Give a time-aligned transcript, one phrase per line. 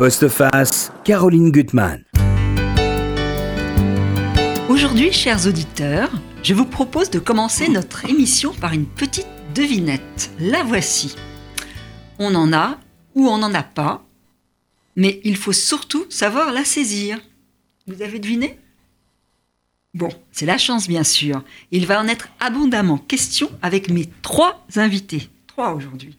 [0.00, 2.02] Postface, Caroline Gutmann.
[4.70, 6.10] Aujourd'hui, chers auditeurs,
[6.42, 10.30] je vous propose de commencer notre émission par une petite devinette.
[10.38, 11.16] La voici.
[12.18, 12.78] On en a
[13.14, 14.02] ou on n'en a pas,
[14.96, 17.18] mais il faut surtout savoir la saisir.
[17.86, 18.58] Vous avez deviné?
[19.92, 21.44] Bon, c'est la chance bien sûr.
[21.72, 25.28] Il va en être abondamment question avec mes trois invités.
[25.46, 26.16] Trois aujourd'hui.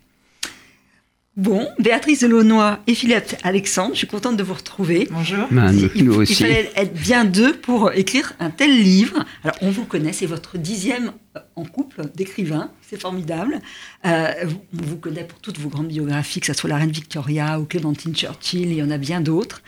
[1.38, 5.08] Bon, Béatrice Delaunoy et Philippe Alexandre, je suis contente de vous retrouver.
[5.10, 5.48] Bonjour.
[5.96, 6.34] il, nous aussi.
[6.34, 9.24] il fallait être bien deux pour écrire un tel livre.
[9.46, 13.62] Alors, on vous connaît, c'est votre dixième euh, en couple d'écrivains, c'est formidable.
[14.06, 14.34] Euh,
[14.78, 17.66] on vous connaît pour toutes vos grandes biographies, que ce soit la reine Victoria ou
[17.66, 19.62] Clémentine Churchill, il y en a bien d'autres.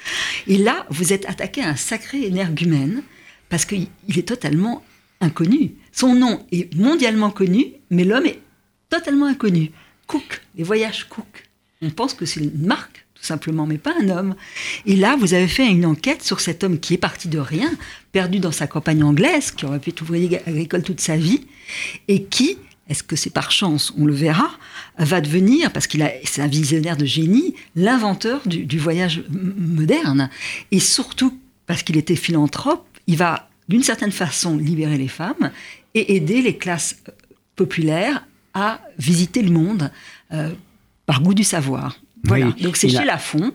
[0.48, 3.04] Et là, vous êtes attaqué à un sacré énergumène,
[3.48, 4.84] parce qu'il est totalement
[5.22, 5.76] inconnu.
[5.94, 8.42] Son nom est mondialement connu, mais l'homme est
[8.90, 9.72] totalement inconnu.
[10.08, 11.43] Cook, les voyages Cook
[11.84, 14.36] on pense que c'est une marque, tout simplement, mais pas un homme.
[14.86, 17.72] Et là, vous avez fait une enquête sur cet homme qui est parti de rien,
[18.12, 21.42] perdu dans sa campagne anglaise, qui aurait pu être ouvrier agricole toute sa vie,
[22.08, 24.50] et qui, est-ce que c'est par chance, on le verra,
[24.98, 30.30] va devenir, parce qu'il c'est un visionnaire de génie, l'inventeur du, voyage moderne.
[30.72, 35.52] Et surtout, parce qu'il était philanthrope, il va d'une certaine façon libérer les femmes
[35.94, 37.12] et aider les classes euh,
[37.56, 39.92] populaires à visiter le monde
[40.34, 40.52] euh,
[41.06, 41.98] par goût du savoir.
[42.24, 42.52] Voilà.
[42.62, 43.52] Donc c'est chez Lafon,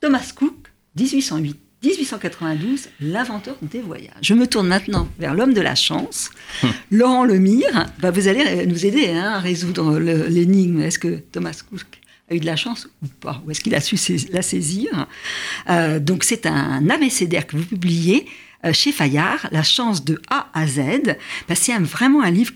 [0.00, 0.54] Thomas Cook,
[0.96, 1.56] 1808.
[1.82, 4.14] 1892, l'inventeur des voyages.
[4.22, 6.30] Je me tourne maintenant vers l'homme de la chance,
[6.62, 6.72] hum.
[6.90, 7.86] Laurent Lemire.
[8.00, 10.80] Bah, vous allez nous aider hein, à résoudre l'énigme.
[10.80, 11.84] Est-ce que Thomas Cook
[12.30, 13.42] a eu de la chance ou pas?
[13.46, 13.96] Ou est-ce qu'il a su
[14.32, 15.06] la saisir?
[15.68, 18.26] Euh, Donc c'est un abécédaire que vous publiez
[18.64, 20.80] euh, chez Fayard, La chance de A à Z.
[21.48, 22.52] Bah, c'est vraiment un livre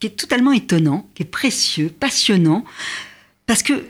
[0.00, 2.64] qui est totalement étonnant, qui est précieux, passionnant
[3.46, 3.84] parce que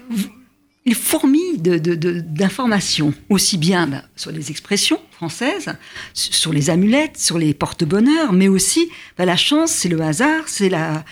[0.87, 5.75] il fourmille d'informations, aussi bien bah, sur les expressions françaises,
[6.13, 10.69] sur les amulettes, sur les porte-bonheur, mais aussi bah, la chance, c'est le hasard, c'est
[10.69, 11.05] la,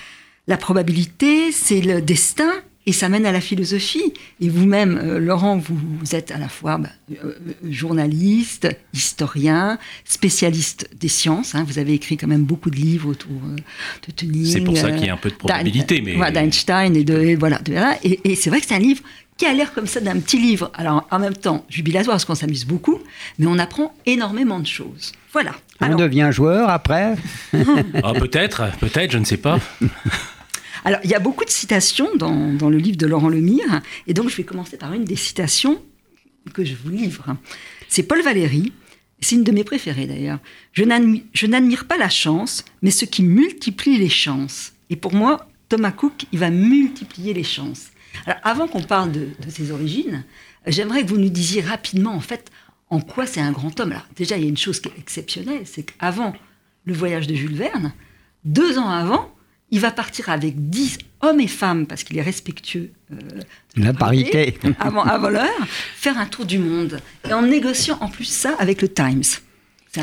[0.46, 2.52] la probabilité, c'est le destin,
[2.86, 4.12] et ça mène à la philosophie.
[4.40, 6.88] Et vous-même, euh, Laurent, vous, êtes à la fois bah,
[7.24, 7.34] euh,
[7.68, 11.54] journaliste, historien, spécialiste des sciences.
[11.54, 11.64] Hein.
[11.66, 13.56] Vous avez écrit quand même beaucoup de livres autour euh,
[14.08, 14.46] de Turing.
[14.46, 16.00] C'est pour ça qu'il y a un peu de probabilité.
[16.00, 16.32] Mais...
[16.32, 17.36] D'Einstein et de...
[17.38, 17.60] voilà.
[18.02, 19.02] et, et c'est vrai que c'est un livre
[19.36, 20.70] qui a l'air comme ça d'un petit livre.
[20.74, 23.00] Alors en même temps, jubilatoire parce qu'on s'amuse beaucoup,
[23.38, 25.12] mais on apprend énormément de choses.
[25.32, 25.52] Voilà.
[25.80, 27.16] On devient joueur après
[28.02, 29.58] ah, Peut-être, peut-être, je ne sais pas.
[30.84, 34.28] Alors, il y a beaucoup de citations dans, le livre de Laurent Lemire, et donc
[34.28, 35.82] je vais commencer par une des citations
[36.54, 37.36] que je vous livre.
[37.88, 38.72] C'est Paul Valéry,
[39.20, 40.40] c'est une de mes préférées d'ailleurs.
[40.72, 44.72] Je n'admire pas la chance, mais ce qui multiplie les chances.
[44.90, 47.90] Et pour moi, Thomas Cook, il va multiplier les chances.
[48.26, 50.24] Alors, avant qu'on parle de, ses origines,
[50.66, 52.50] j'aimerais que vous nous disiez rapidement, en fait,
[52.90, 53.92] en quoi c'est un grand homme.
[53.92, 56.34] Alors, déjà, il y a une chose qui est exceptionnelle, c'est qu'avant
[56.84, 57.94] le voyage de Jules Verne,
[58.44, 59.32] deux ans avant,
[59.72, 62.90] il va partir avec 10 hommes et femmes, parce qu'il est respectueux.
[63.10, 63.16] Euh,
[63.76, 64.54] la parité.
[64.78, 65.48] Avant, avant l'heure,
[65.96, 67.00] faire un tour du monde.
[67.28, 69.22] Et en négociant en plus ça avec le Times.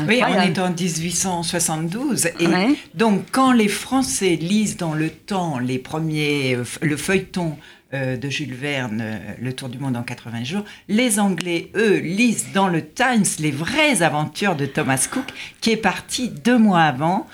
[0.08, 2.26] Oui, on est en 1872.
[2.38, 2.46] Et
[2.94, 7.56] donc, quand les Français lisent dans le temps les premiers, euh, le feuilleton
[7.92, 12.46] euh, de Jules Verne, Le Tour du Monde en 80 jours, les Anglais, eux, lisent
[12.54, 15.26] dans le Times les vraies aventures de Thomas Cook,
[15.60, 17.28] qui est parti deux mois avant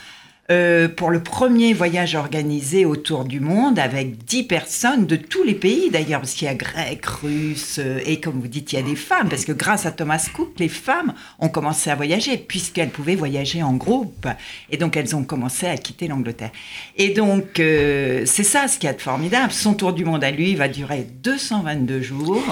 [0.50, 5.54] euh, pour le premier voyage organisé autour du monde avec dix personnes de tous les
[5.54, 8.78] pays d'ailleurs, parce qu'il y a grec, russe, euh, et comme vous dites, il y
[8.78, 12.36] a des femmes, parce que grâce à Thomas Cook, les femmes ont commencé à voyager,
[12.36, 14.28] puisqu'elles pouvaient voyager en groupe.
[14.70, 16.52] Et donc, elles ont commencé à quitter l'Angleterre.
[16.96, 19.52] Et donc, euh, c'est ça ce qui est formidable.
[19.52, 22.44] Son tour du monde à lui va durer 222 jours.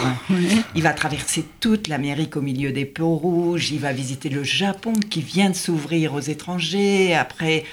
[0.75, 3.71] Il va traverser toute l'Amérique au milieu des peaux rouges.
[3.71, 7.15] Il va visiter le Japon qui vient de s'ouvrir aux étrangers.
[7.15, 7.65] Après,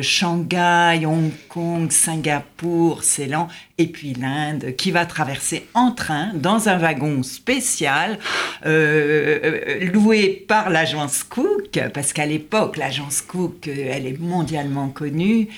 [0.00, 3.48] Shanghai, Hong Kong, Singapour, Ceylan,
[3.78, 8.18] et puis l'Inde, qui va traverser en train dans un wagon spécial
[8.64, 15.48] euh, euh, loué par l'agence Cook, parce qu'à l'époque, l'agence Cook, elle est mondialement connue.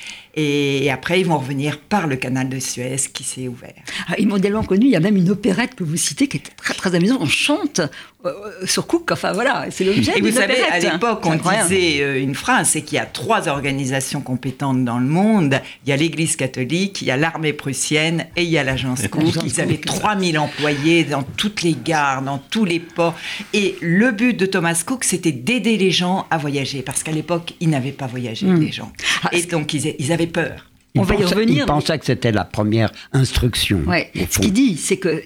[0.41, 3.75] Et après, ils vont revenir par le canal de Suez qui s'est ouvert.
[4.09, 6.57] Ah, et mondialement connu, il y a même une opérette que vous citez qui est
[6.57, 7.19] très très amusante.
[7.21, 7.81] On chante
[8.25, 8.33] euh,
[8.65, 12.37] sur Cook, enfin voilà, c'est l'objet Et vous savez, à l'époque, on disait euh, une
[12.37, 15.61] phrase, c'est qu'il y a trois organisations compétentes dans le monde.
[15.85, 19.07] Il y a l'Église catholique, il y a l'armée prussienne et il y a l'agence
[19.09, 19.25] Cook.
[19.45, 23.15] Ils avaient 3000 employés dans toutes les gares, dans tous les ports.
[23.53, 27.55] Et le but de Thomas Cook, c'était d'aider les gens à voyager, parce qu'à l'époque,
[27.61, 28.61] ils n'avaient pas voyagé, hmm.
[28.61, 28.93] les gens.
[29.25, 30.69] Ah, et donc, ils, ils avaient peur.
[30.99, 31.65] On va y revenir.
[31.65, 33.81] Il pensait que c'était la première instruction.
[33.87, 34.11] Ouais.
[34.31, 35.23] Ce qu'il dit, c'est que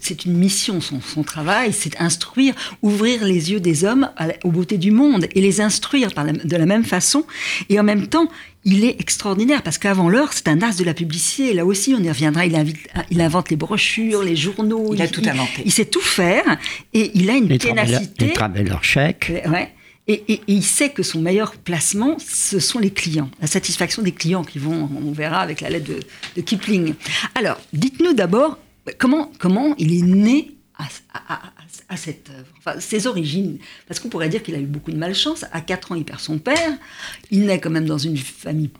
[0.00, 4.10] c'est une mission, son, son travail, c'est instruire, ouvrir les yeux des hommes
[4.44, 7.24] aux beautés du monde et les instruire par de la même façon.
[7.68, 8.28] Et en même temps,
[8.64, 11.54] il est extraordinaire parce qu'avant l'heure, c'est un as de la publicité.
[11.54, 12.44] Là aussi, on y reviendra.
[12.46, 12.76] Il, invite,
[13.10, 14.94] il invente les brochures, les journaux.
[14.94, 15.62] Il, a tout inventé.
[15.64, 16.44] Il, sait tout faire
[16.92, 18.26] et il a une les ténacité.
[18.26, 19.32] Les travelers chèques.
[19.48, 19.72] Ouais.
[20.10, 24.10] Et, et, il sait que son meilleur placement, ce sont les clients, la satisfaction des
[24.10, 26.00] clients qui vont, on verra avec la lettre de,
[26.34, 26.94] de Kipling.
[27.36, 28.58] Alors, dites-nous d'abord
[28.98, 31.40] comment, comment il est né à, à,
[31.88, 33.58] à cette œuvre, enfin, ses origines.
[33.86, 35.44] Parce qu'on pourrait dire qu'il a eu beaucoup de malchance.
[35.52, 36.72] À 4 ans, il perd son père.
[37.30, 38.70] Il naît quand même dans une famille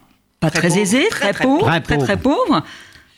[0.40, 2.64] pas très, très aisée, très, très, pauvre, très, très, très pauvre.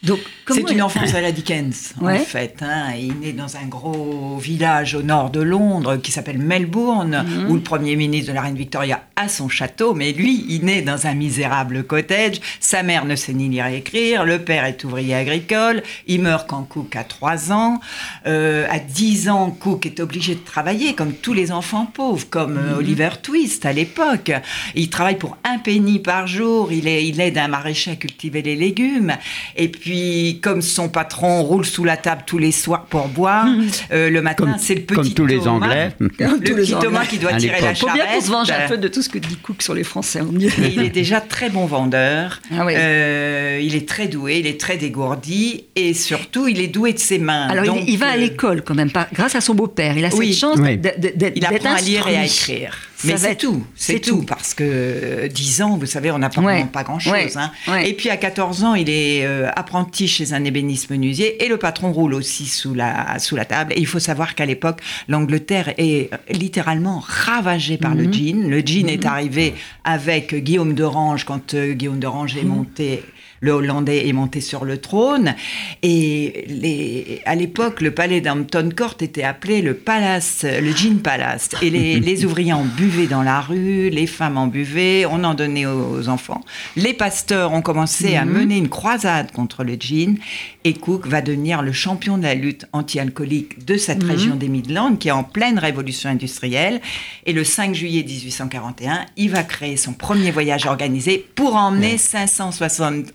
[0.05, 2.57] C'est une enfance à la Dickens, en fait.
[2.61, 2.95] Hein.
[2.99, 7.51] Il naît dans un gros village au nord de Londres qui s'appelle Melbourne, mhm.
[7.51, 10.83] où le Premier ministre de la Reine Victoria a son château, mais lui, il naît
[10.83, 12.41] dans un misérable cottage.
[12.59, 16.49] Sa mère ne sait ni lire et écrire, le père est ouvrier agricole, il meurt
[16.49, 17.81] quand Cook a 3 ans.
[18.27, 22.59] Euh, à 10 ans, Cook est obligé de travailler, comme tous les enfants pauvres, comme
[22.59, 22.79] euh, mhm.
[22.79, 24.33] Oliver Twist à l'époque.
[24.75, 28.43] Il travaille pour un penny par jour, il, est, il aide un maraîcher à cultiver
[28.43, 29.13] les légumes,
[29.57, 33.47] et puis puis, comme son patron roule sous la table tous les soirs pour boire,
[33.93, 35.91] euh, le matin, c'est le petit Comme tous les Anglais.
[36.01, 37.95] Le petit Thomas qui doit tirer la charrette.
[37.95, 40.21] bien qu'on se venge un peu de tout ce que dit Cook sur les Français.
[40.33, 42.41] il est déjà très bon vendeur.
[42.51, 46.95] Ah euh, il est très doué, il est très dégourdi et surtout, il est doué
[46.95, 47.49] de ses mains.
[47.49, 49.99] Alors, il, va à euh, l'école quand même, grâce à son beau-père.
[49.99, 52.75] Il a cette chance d'être Il apprend à lire et à écrire.
[53.05, 54.23] Mais c'est tout, c'est tout.
[54.23, 57.37] parce que 10 ans, vous savez, on n'apprend pas grand-chose.
[57.37, 57.51] Hein.
[57.85, 61.57] Et puis à 14 ans, il est euh, apprenti chez un ébéniste menuisier et le
[61.57, 63.73] patron roule aussi sous la, sous la table.
[63.75, 68.13] Et il faut savoir qu'à l'époque, l'Angleterre est littéralement ravagée par le mhm.
[68.13, 68.49] jean.
[68.49, 69.11] Le jean est mhm.
[69.11, 69.55] arrivé
[69.85, 72.49] avec Guillaume d'Orange quand euh, Guillaume d'Orange est mhm.
[72.49, 73.03] monté
[73.43, 75.35] le Hollandais est monté sur le trône.
[75.83, 81.51] Et les, à l'époque, le palais d'Hampton Court était appelé le Palace, le Jean Palace.
[81.61, 85.35] Et les, les, ouvriers en buvaient dans la rue, les femmes en buvaient, on en
[85.35, 86.41] donnait aux, enfants.
[86.77, 88.33] Les pasteurs ont commencé à mhm.
[88.33, 90.19] mener une croisade contre le jean.
[90.65, 94.11] Et Cook va devenir le champion de la lutte anti-alcoolique de cette mhm.
[94.11, 96.81] région des Midlands, qui est en pleine révolution industrielle.
[97.27, 103.13] Et le 5 juillet 1841, il va créer son premier voyage organisé pour emmener 571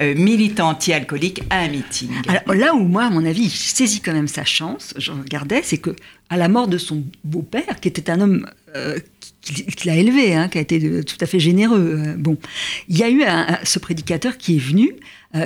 [0.00, 2.10] euh, militant anti-alcoolique à un meeting.
[2.28, 5.62] Alors, là où moi, à mon avis, il saisit quand même sa chance, je regardais,
[5.62, 5.94] c'est que
[6.30, 8.98] à la mort de son beau-père, qui était un homme euh,
[9.40, 12.00] qui, l'a élevé, hein, qui a été tout à fait généreux.
[12.06, 12.36] Euh, bon,
[12.88, 13.22] il y a eu
[13.64, 14.94] ce prédicateur qui est venu,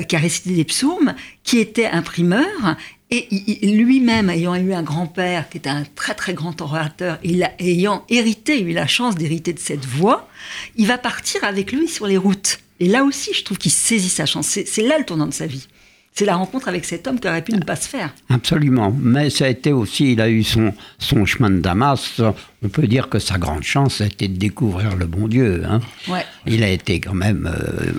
[0.09, 2.77] qui a récité des psaumes, qui était imprimeur
[3.13, 8.05] et lui-même, ayant eu un grand-père qui était un très très grand orateur, et ayant
[8.09, 10.29] hérité, eu la chance d'hériter de cette voix,
[10.77, 12.61] il va partir avec lui sur les routes.
[12.83, 14.59] Et là aussi, je trouve qu'il saisit sa chance.
[14.67, 15.69] C'est là le tournant de sa vie.
[16.15, 18.13] C'est la rencontre avec cet homme qui aurait pu ne pas se faire.
[18.29, 18.93] Absolument.
[18.99, 22.21] Mais ça a été aussi, il a eu son, son chemin de Damas.
[22.61, 25.63] On peut dire que sa grande chance a été de découvrir le bon Dieu.
[25.65, 25.79] Hein.
[26.09, 26.27] Ouais.
[26.45, 27.93] Il a été quand même euh,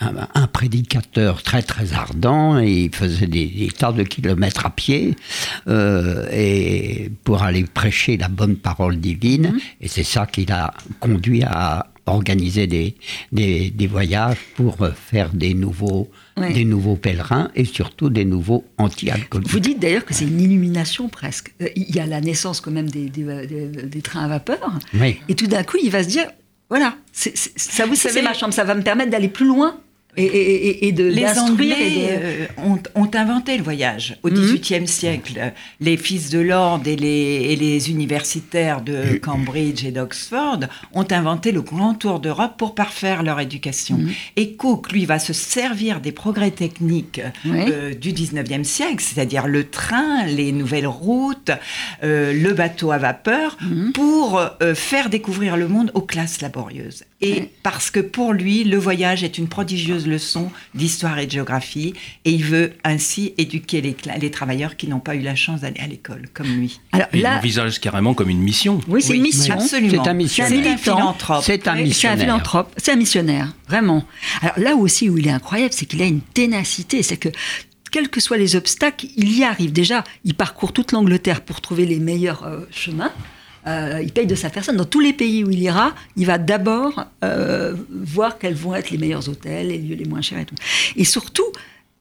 [0.00, 5.16] un, prédicateur très très ardent et il faisait des, tas de kilomètres à pied
[5.68, 9.48] euh, et pour aller prêcher la bonne parole divine.
[9.48, 9.60] Mm-hmm.
[9.82, 12.94] Et c'est ça qui l'a conduit à organiser des,
[13.30, 19.48] des, voyages pour faire des nouveaux, des nouveaux pèlerins et surtout des nouveaux anti-alcooliques.
[19.48, 21.54] Vous dites d'ailleurs que c'est une illumination presque.
[21.62, 24.78] Euh, il y a la naissance quand même des, des, trains à vapeur.
[25.28, 26.26] Et tout d'un coup, il va se dire,
[26.72, 29.78] voilà, ça vous savez ma chambre, ça va me permettre d'aller plus loin
[30.16, 32.46] et, de les Anglais euh,
[32.94, 34.34] ont, inventé le voyage au mhm.
[34.34, 35.52] XVIIIe siècle.
[35.80, 40.60] Les fils de l'ordre et les, les, universitaires de Cambridge et d'Oxford
[40.92, 43.98] ont inventé le grand tour d'Europe pour parfaire leur éducation.
[43.98, 44.10] Mhm.
[44.36, 49.64] Et Cook, lui, va se servir des progrès techniques euh, du XIXe siècle, c'est-à-dire le
[49.68, 51.50] train, les nouvelles routes,
[52.02, 53.92] euh, le bateau à vapeur, mhm.
[53.92, 54.42] pour
[54.74, 57.04] faire découvrir le monde aux classes laborieuses.
[57.20, 61.94] Et parce que pour lui, le voyage est une prodigieuse leçon d'histoire et de géographie,
[62.24, 65.80] et il veut ainsi éduquer les, les travailleurs qui n'ont pas eu la chance d'aller
[65.80, 66.80] à l'école, comme lui.
[66.92, 68.80] Alors, il l'envisage carrément comme une mission.
[68.88, 69.54] Oui, c'est une mission.
[69.54, 70.02] Absolument.
[70.04, 70.62] C'est un missionnaire.
[70.62, 71.42] C'est un philanthrope.
[71.44, 72.18] C'est un missionnaire.
[72.18, 72.74] C'est un philanthrope.
[72.76, 74.04] C'est un missionnaire, vraiment.
[74.40, 77.02] Alors là aussi où il est incroyable, c'est qu'il a une ténacité.
[77.02, 77.28] C'est que
[77.90, 79.72] quels que soient les obstacles, il y arrive.
[79.72, 83.12] Déjà, il parcourt toute l'Angleterre pour trouver les meilleurs euh, chemins.
[83.66, 84.76] Euh, il paye de sa personne.
[84.76, 88.90] Dans tous les pays où il ira, il va d'abord euh, voir quels vont être
[88.90, 90.56] les meilleurs hôtels, les lieux les moins chers et tout.
[90.96, 91.46] Et surtout,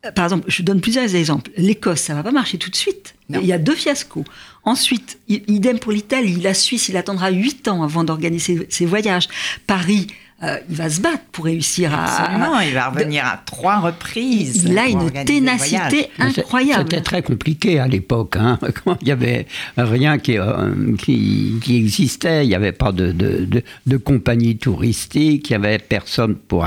[0.05, 1.51] euh, par exemple, je donne plusieurs exemples.
[1.57, 3.15] L'Écosse, ça va pas marcher tout de suite.
[3.29, 4.25] Il y a deux fiascos.
[4.63, 6.35] Ensuite, idem pour l'Italie.
[6.41, 9.29] La Suisse, il attendra huit ans avant d'organiser ses, voyages.
[9.67, 10.07] Paris,
[10.43, 12.05] euh, il va se battre pour réussir à.
[12.05, 14.65] Absolument, il va revenir à trois reprises.
[14.67, 16.85] Il a une ténacité incroyable.
[16.89, 18.37] C'était très compliqué à l'époque.
[18.37, 18.57] Hein.
[19.01, 19.45] Il n'y avait
[19.77, 24.57] rien qui, euh, qui, qui, existait, il n'y avait pas de, de, de, de compagnie
[24.57, 26.65] touristique, il n'y avait personne pour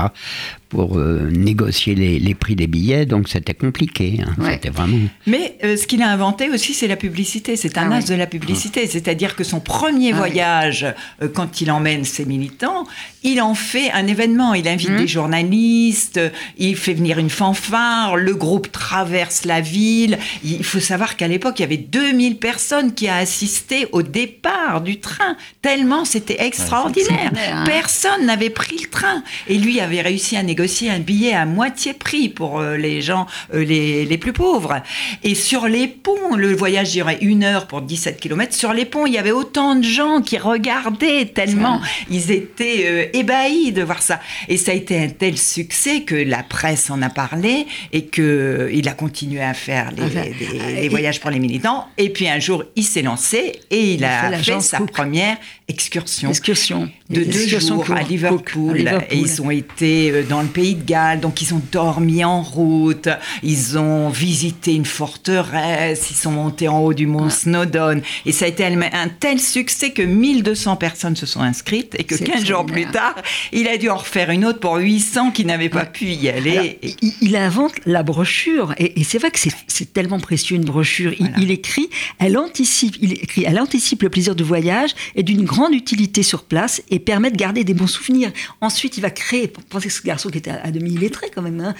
[0.69, 4.19] pour euh, négocier les, les, prix des billets, donc c'était compliqué.
[4.25, 4.33] Hein.
[4.51, 4.97] C'était vraiment.
[5.27, 7.55] Mais euh, ce qu'il a inventé aussi, c'est la publicité.
[7.55, 8.87] C'est un ah as de la publicité.
[8.87, 10.85] C'est-à-dire que son premier ah voyage,
[11.21, 12.87] euh, quand il emmène ses militants,
[13.23, 14.53] il en fait un événement.
[14.53, 14.97] Il invite hum.
[14.97, 16.19] des journalistes,
[16.57, 20.17] il fait venir une fanfare, le groupe traverse la ville.
[20.43, 24.81] Il faut savoir qu'à l'époque, il y avait 2000 personnes qui a assisté au départ
[24.81, 27.31] du train, tellement c'était extraordinaire.
[27.35, 27.63] Hein.
[27.65, 29.23] Personne n'avait pris le train.
[29.47, 33.01] Et lui avait réussi à négocier négocier un billet à moitié prix pour euh, les
[33.01, 34.81] gens euh, les, les, plus pauvres.
[35.21, 38.53] Et sur les ponts, le voyage durait une heure pour 17 km.
[38.53, 43.05] Sur les ponts, il y avait autant de gens qui regardaient tellement ils étaient euh,
[43.17, 44.21] ébahis de voir ça.
[44.47, 48.69] Et ça a été un tel succès que la presse en a parlé et que
[48.73, 51.87] il a continué à faire les, les, voyages pour les militants.
[51.97, 55.35] Et puis un jour, il s'est lancé et il, a fait, sa première
[55.67, 56.89] excursion, excursion.
[57.09, 61.41] de deux jours à Liverpool, Et ils ont été dans le pays de Galles, donc
[61.41, 63.09] ils ont dormi en route,
[63.43, 68.45] ils ont visité une forteresse, ils sont montés en haut du mont Snowdon, et ça
[68.45, 72.65] a été un tel succès que 1200 personnes se sont inscrites, et que 15 jours
[72.65, 73.15] plus tard,
[73.51, 76.79] il a dû en refaire une autre pour 800 qui n'avaient pas pu y aller.
[77.21, 81.13] il, invente la brochure, et, c'est vrai que c'est tellement précieux une brochure.
[81.37, 85.73] Il, écrit, elle anticipe, il écrit, elle anticipe le plaisir de voyage et d'une grande
[85.73, 88.31] utilité sur place et permet de garder des bons souvenirs.
[88.61, 91.73] Ensuite, il va créer, pensez que ce garçon qui était à, demi illettré quand même,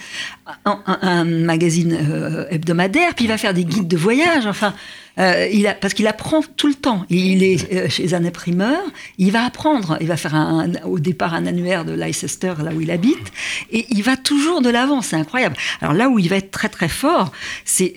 [0.64, 4.72] hein, un, magazine euh, hebdomadaire, puis il va faire des guides de voyage, enfin,
[5.18, 7.04] euh, il a, parce qu'il apprend tout le temps.
[7.10, 8.80] Il est euh, chez un imprimeur,
[9.18, 12.90] il va apprendre, il va faire au départ un annuaire de Leicester, là où il
[12.90, 13.30] habite,
[13.70, 15.56] et il va toujours de l'avant, c'est incroyable.
[15.82, 17.32] Alors là où il va être très très fort,
[17.66, 17.92] c'est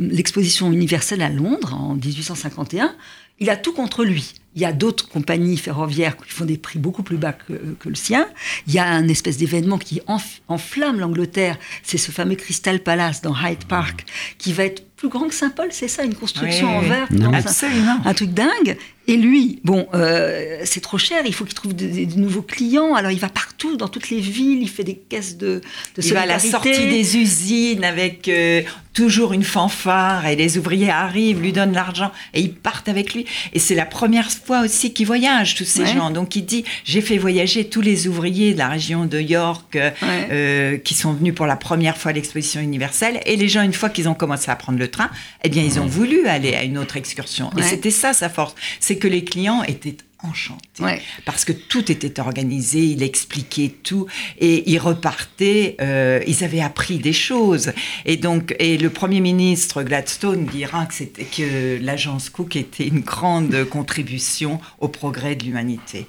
[0.00, 2.92] l'exposition universelle à Londres en 1851.
[3.38, 4.34] Il a tout contre lui.
[4.56, 7.94] Il y a d'autres compagnies ferroviaires qui font des prix beaucoup plus bas que, le
[7.94, 8.26] sien.
[8.66, 10.00] Il y a un espèce d'événement qui
[10.48, 11.56] enflamme l'Angleterre.
[11.82, 14.04] C'est ce fameux Crystal Palace dans Hyde Park
[14.38, 17.96] qui va être plus grand que Saint-Paul, c'est ça, une construction en verre, absolument.
[18.04, 18.76] Un, truc dingue.
[19.10, 22.94] Et lui, bon, euh, c'est trop cher, il faut qu'il trouve de, nouveaux clients.
[22.94, 25.60] Alors il va partout, dans toutes les villes, il fait des caisses de,
[25.96, 28.62] de Il va à la sortie des usines avec euh,
[28.94, 33.26] toujours une fanfare et les ouvriers arrivent, lui donnent l'argent et ils partent avec lui.
[33.52, 36.10] Et c'est la première fois aussi qu'il voyage, tous ces gens.
[36.10, 40.78] Donc il dit, j'ai fait voyager tous les ouvriers de la région de York euh,
[40.78, 43.20] qui sont venus pour la première fois à l'exposition universelle.
[43.26, 45.10] Et les gens, une fois qu'ils ont commencé à prendre le train,
[45.42, 47.50] eh bien, ils ont voulu aller à une autre excursion.
[47.58, 51.00] Et c'était ça sa force, c'est que les clients étaient enchantés.
[51.24, 54.06] Parce que tout était organisé, il expliquait tout
[54.38, 57.72] et ils repartaient, euh, ils avaient appris des choses.
[58.04, 63.00] Et donc et le premier ministre Gladstone dira que c'était que l'agence Cook était une
[63.00, 66.06] grande contribution au progrès de l'humanité.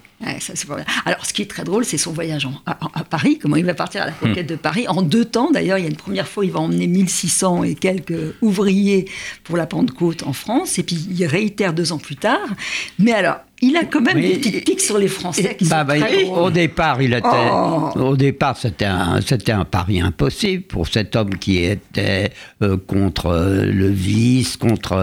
[1.05, 4.03] Alors, ce qui est très drôle, c'est son voyage à, Paris, comment il va partir
[4.03, 5.51] à la conquête de Paris, en deux temps.
[5.51, 9.05] D'ailleurs, il y a une première fois, il va emmener 1600 et quelques ouvriers
[9.43, 12.47] pour la Pentecôte en France, et puis il réitère deux ans plus tard.
[12.99, 15.85] Mais alors, il a quand même des petites piques sur les Français qui bah, sont
[15.85, 17.91] bah, très au, départ, il était, oh.
[17.95, 22.31] au départ, c'était un, c'était un pari impossible pour cet homme qui était
[22.63, 24.93] euh, contre euh, le vice, contre.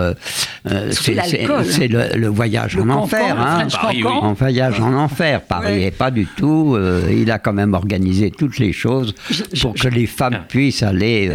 [0.67, 3.69] Euh, c'est, le, voyage en enfer, hein,
[4.05, 5.08] en voyage en enfer.
[5.49, 6.77] Paris n'est pas du tout.
[7.11, 9.15] il a quand même organisé toutes les choses
[9.61, 11.31] pour que les femmes puissent aller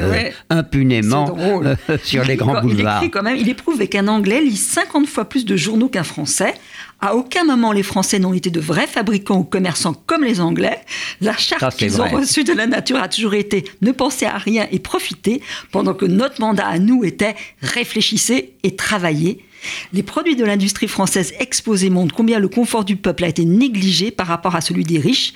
[0.50, 1.36] impunément
[2.03, 3.03] sur les grands boulevards.
[3.03, 6.53] Il, quand même, il éprouve qu'un Anglais lit 50 fois plus de journaux qu'un Français.
[7.01, 10.80] À aucun moment les Français n'ont été de vrais fabricants ou commerçants comme les Anglais.
[11.20, 14.68] La charte qu'ils ont reçue de la nature a toujours été ne penser à rien
[14.72, 19.44] et profiter, pendant que notre mandat à nous était réfléchissez et travaillez.
[19.93, 24.12] Les produits de l'industrie française exposés montrent combien le confort du peuple a été négligé
[24.12, 25.34] par rapport à celui des riches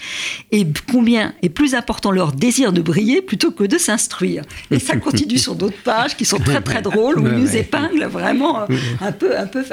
[0.51, 4.43] et combien est plus important leur désir de briller plutôt que de s'instruire.
[4.72, 8.05] Et ça continue sur d'autres pages qui sont très très drôles où il nous épingle
[8.05, 8.65] vraiment
[9.01, 9.63] un peu un peu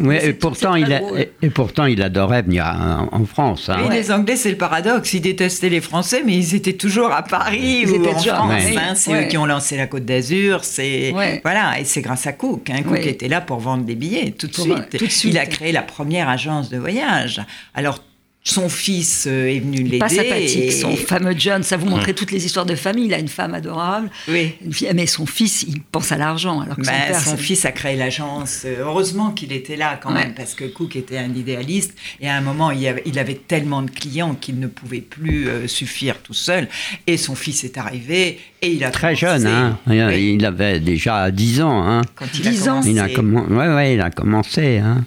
[0.00, 1.00] mais et pourtant il
[1.42, 2.64] et pourtant il adorait venir
[3.12, 3.68] en, France.
[3.68, 3.88] Hein.
[3.90, 7.86] les Anglais c'est le paradoxe, ils détestaient les Français mais ils étaient toujours à Paris
[7.86, 8.26] ou en France.
[8.28, 8.94] Hein.
[8.94, 12.70] c'est eux qui ont lancé la Côte d'Azur, c'est voilà et c'est grâce à Cook.
[12.70, 12.82] Hein.
[12.82, 15.24] Cook était là pour vendre des billets tout de, suite.
[15.24, 17.40] Il a créé la première agence de voyage.
[17.74, 18.00] Alors
[18.44, 19.98] son fils euh, est venu l'aider.
[19.98, 21.62] Pas sympathique, son fameux John.
[21.62, 23.06] Ça vous montrait toutes les histoires de famille.
[23.06, 24.10] Il a une femme adorable.
[24.26, 24.54] Oui.
[24.94, 26.60] mais son fils, il pense à l'argent.
[26.60, 28.62] Alors que son, ben, père, son fils a créé l'agence.
[28.64, 31.94] Euh, heureusement qu'il était là quand même, parce que Cook était un idéaliste.
[32.20, 35.48] Et à un moment, il avait, il avait tellement de clients qu'il ne pouvait plus
[35.48, 36.68] euh, suffire tout seul.
[37.06, 38.40] Et son fils est arrivé.
[38.64, 39.78] Et il a Très jeune, hein.
[39.88, 41.84] il avait déjà 10 ans.
[41.84, 42.02] Hein.
[42.14, 44.78] Quand il 10 a ans il a, ouais, ouais, il a commencé.
[44.78, 45.04] Hein.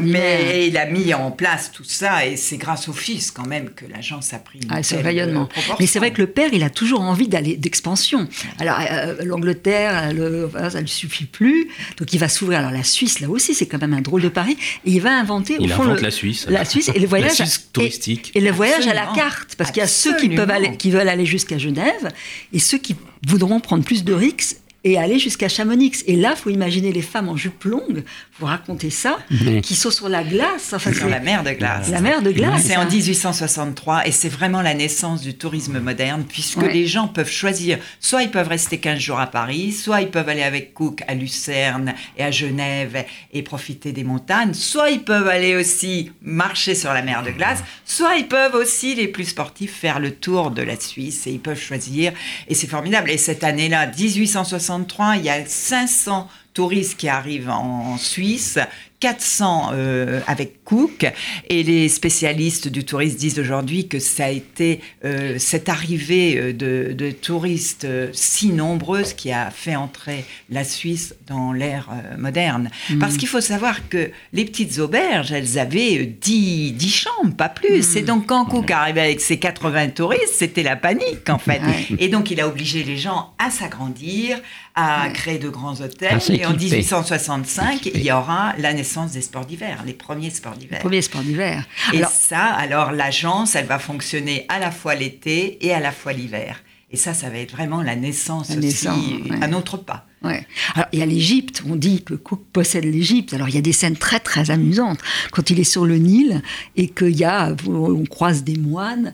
[0.00, 2.26] Mais il a mis en place tout ça.
[2.26, 5.48] Et c'est grâce au fils quand même que l'agence a pris une ah, rayonnement.
[5.78, 8.28] Mais c'est vrai que le père, il a toujours envie d'aller d'expansion.
[8.58, 12.58] Alors euh, l'Angleterre, le, ça ne lui suffit plus, donc il va s'ouvrir.
[12.58, 14.56] Alors la Suisse, là aussi, c'est quand même un drôle de pari.
[14.84, 17.38] Et il va inventer il au fond invente la Suisse, la Suisse et le voyage
[17.72, 20.76] touristique et, le voyage à la carte, parce qu'il y a ceux qui peuvent aller,
[20.76, 22.12] qui veulent aller jusqu'à Genève
[22.52, 22.87] et ceux qui
[23.26, 26.04] voudront prendre plus de risques et aller jusqu'à Chamonix.
[26.06, 28.04] Et là, faut imaginer les femmes en jupe longue,
[28.38, 29.18] vous racontez ça,
[29.62, 30.72] qui sont sur la glace.
[30.72, 31.90] Enfin, sur la mer de glace.
[31.90, 32.62] La mer de glace.
[32.64, 37.30] C'est en 1863 et c'est vraiment la naissance du tourisme moderne puisque les gens peuvent
[37.30, 37.78] choisir.
[38.00, 41.14] Soit ils peuvent rester 15 jours à Paris, soit ils peuvent aller avec Cook à
[41.14, 46.92] Lucerne et à Genève et profiter des montagnes, soit ils peuvent aller aussi marcher sur
[46.92, 50.62] la mer de glace, soit ils peuvent aussi, les plus sportifs, faire le tour de
[50.62, 52.12] la Suisse et ils peuvent choisir.
[52.48, 53.10] Et c'est formidable.
[53.10, 54.67] Et cette année-là, 1863,
[55.14, 58.58] il y a 500 touristes qui arrivent en Suisse
[59.00, 61.06] 400 euh, avec Cook
[61.48, 66.52] et les spécialistes du tourisme disent aujourd'hui que ça a été euh, cette arrivée euh,
[66.52, 71.88] de, touristes si nombreuse qui a fait entrer la Suisse dans l'ère
[72.18, 72.70] moderne.
[72.90, 72.98] Mm.
[72.98, 77.94] Parce qu'il faut savoir que les petites auberges, elles avaient 10, 10 chambres, pas plus.
[77.94, 77.98] Mm.
[77.98, 81.60] Et donc quand Cook arrivait avec ses 80 touristes, c'était la panique en fait.
[81.98, 84.40] Et donc il a obligé les gens à s'agrandir,
[84.74, 86.18] à créer de grands hôtels.
[86.30, 90.78] Et en 1865, il y aura la naissance des sports d'hiver, les premiers sports d'hiver.
[90.78, 91.66] Les premiers sports d'hiver.
[91.92, 96.12] Et ça, alors l'agence, elle va fonctionner à la fois l'été et à la fois
[96.12, 96.62] l'hiver.
[96.90, 98.88] Et ça, ça va être vraiment la naissance, aussi,
[99.42, 100.06] à notre pas.
[100.22, 100.46] Ouais.
[100.74, 103.34] Alors, il y a l'Égypte, on dit que Cook possède l'Égypte.
[103.34, 104.98] Alors, il y a des scènes très, très amusantes.
[105.30, 106.42] Quand il est sur le Nil
[106.76, 109.12] et qu'il y a, on croise des moines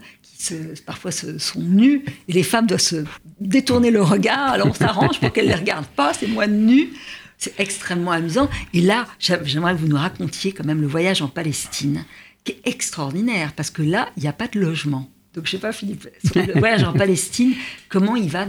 [0.87, 3.05] parfois sont nus, et les femmes doivent se
[3.41, 6.91] détourner le regard, alors on s'arrange pour qu'elles ne les regardent pas, ces moines nus.
[7.39, 8.49] C'est extrêmement amusant.
[8.73, 12.05] Et là, j'aimerais que vous nous racontiez quand même le voyage en Palestine,
[12.45, 15.11] qui est extraordinaire, parce que là, il n'y a pas de logement.
[15.35, 17.55] Donc, je ne sais pas, Philippe, le voyage en Palestine,
[17.89, 18.47] comment il va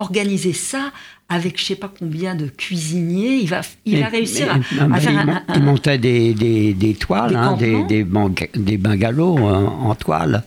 [0.00, 0.92] organiser ça
[1.28, 3.36] avec je sais pas combien de cuisiniers.
[3.36, 4.60] Il va, il va réussir à,
[5.00, 8.04] faire il, un, il, montait des, des, des toiles, des, hein, des,
[8.56, 10.44] des, bungalows en, toile.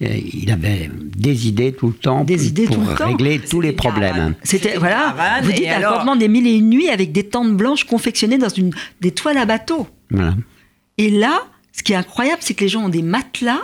[0.00, 3.72] il avait des idées tout le temps des idées pour tout le régler tous les
[3.72, 4.34] problèmes.
[4.42, 5.40] C'était voilà.
[5.42, 8.48] Vous dites un campement des mille et une nuits avec des tentes blanches confectionnées dans
[8.48, 9.88] une, des toiles à bateau.
[10.10, 10.34] Voilà.
[10.98, 13.62] Et là, ce qui est incroyable, c'est que les gens ont des matelas,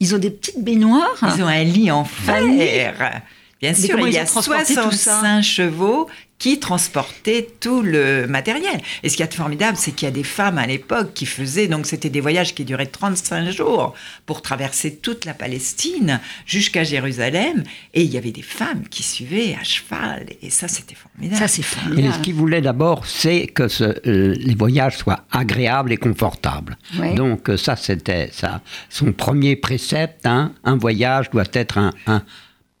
[0.00, 1.16] ils ont des petites baignoires.
[1.22, 3.22] Ils ont un lit en fer.
[3.62, 6.08] Bien sûr, il y a 65 chevaux
[6.42, 8.80] qui transportaient tout le matériel.
[9.04, 11.68] Et ce qui est formidable, c'est qu'il y a des femmes à l'époque qui faisaient,
[11.68, 13.94] donc c'était des voyages qui duraient 35 jours
[14.26, 17.62] pour traverser toute la Palestine jusqu'à Jérusalem.
[17.94, 20.26] Et il y avait des femmes qui suivaient à cheval.
[20.42, 21.38] Et ça, c'était formidable.
[21.38, 22.08] Ça, c'est formidable.
[22.08, 26.76] Et ce qu'il voulait d'abord, c'est que euh, les voyages soient agréables et confortables.
[27.14, 28.62] Donc ça, c'était ça.
[28.90, 32.24] Son premier précepte, hein, un voyage doit être un, un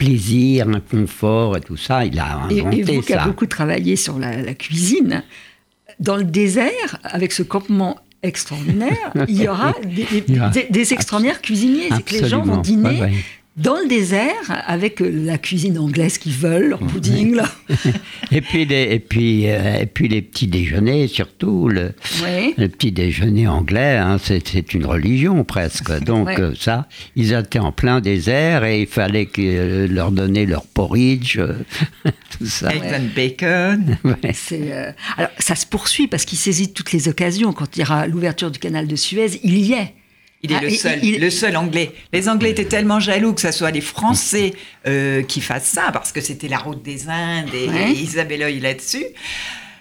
[0.04, 2.04] plaisir, un confort et tout ça.
[2.04, 5.22] Il a inventé et, et vous qui avez beaucoup travaillé sur la, cuisine,
[6.00, 9.74] dans le désert, avec ce campement extraordinaire, il y aura
[10.70, 11.88] des, extraordinaires cuisiniers.
[11.96, 13.24] C'est que les gens vont dîner
[13.56, 14.32] dans le désert
[14.66, 17.34] avec la cuisine anglaise qu'ils veulent, leur pudding.
[17.34, 17.50] Là.
[18.30, 21.68] et, puis les, et, puis, euh, et puis les petits déjeuners, surtout.
[21.68, 21.92] Le,
[22.56, 25.92] le petit déjeuner anglais, hein, c'est une religion presque.
[26.04, 30.64] Donc euh, ça, ils étaient en plein désert et il fallait que, leur donner leur
[30.64, 31.52] porridge, euh,
[32.04, 32.70] tout ça.
[33.14, 33.98] bacon.
[35.18, 37.52] alors ça se poursuit parce qu'il saisit toutes les occasions.
[37.52, 39.94] Quand il y aura l'ouverture du canal de Suez, il y est.
[40.42, 41.92] Il est ah, le seul, le seul anglais.
[42.12, 44.52] Les Anglais étaient tellement jaloux que ce soit les Français
[44.88, 47.92] euh, qui fassent ça, parce que c'était la route des Indes et, ouais.
[47.92, 49.06] Isabelle Oeil là-dessus.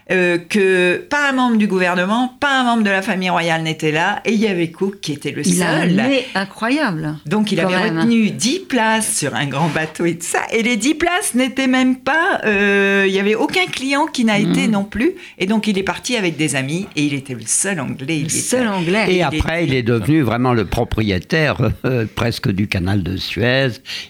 [0.10, 3.92] Euh, que pas un membre du gouvernement, pas un membre de la famille royale n'était
[3.92, 5.92] là, et il y avait Cook qui était le seul.
[5.92, 6.02] Il
[6.36, 7.16] incroyable.
[7.26, 10.76] Donc il avait retenu 10 places sur un grand bateau et tout ça, et les
[10.76, 14.72] 10 places n'étaient même pas, euh, il y avait aucun client qui n'a été mm.
[14.72, 17.80] non plus, et donc il est parti avec des amis, et il était le seul
[17.80, 18.22] anglais.
[18.24, 19.06] Le seul anglais.
[19.16, 23.70] Et, après il est devenu vraiment le propriétaire euh, presque du canal de Suez.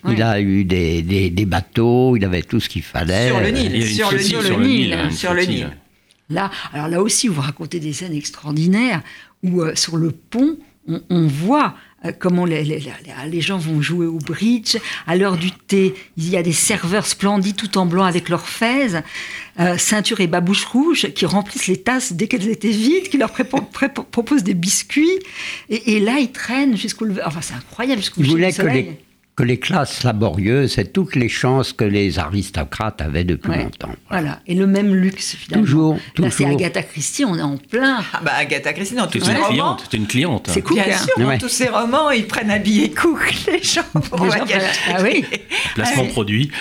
[0.09, 3.27] Il a eu des, des, bateaux, il avait tout ce qu'il fallait.
[3.27, 5.67] Sur le Nil, sur, le, Nil, sur le Nil.
[6.31, 9.01] Là, alors là aussi, vous racontez des scènes extraordinaires
[9.43, 10.57] où euh, sur le pont,
[11.09, 12.83] on, voit euh, comment les, les,
[13.27, 14.77] les, gens vont jouer au bridge.
[15.05, 18.47] À l'heure du thé, il y a des serveurs splendides tout en blanc avec leurs
[18.47, 19.01] fez,
[19.59, 23.31] euh, ceinture et babouche rouge, qui remplissent les tasses dès qu'elles étaient vides, qui leur
[23.31, 25.19] proposent des biscuits.
[25.69, 28.97] Et, et, là, ils traînent jusqu'au Enfin, c'est incroyable jusqu'au lever que les
[29.59, 33.95] classes laborieuses c'est toutes les chances que les aristocrates avaient depuis longtemps.
[34.09, 34.39] Voilà.
[34.47, 35.65] et le même luxe finalement.
[35.65, 37.99] Toujours, Là, c'est Agatha Christie, on est en plein.
[38.13, 39.77] Ah bah Agatha Christie, dans tous ses romans.
[39.83, 40.47] C'est une cliente.
[40.49, 40.81] C'est cool.
[40.83, 43.81] Bien sûr, dans tous ses romans, ils prennent habiller Cook, les gens.
[44.09, 44.45] Pour les gens
[44.93, 45.25] ah oui.
[45.75, 46.51] Placement ah produit.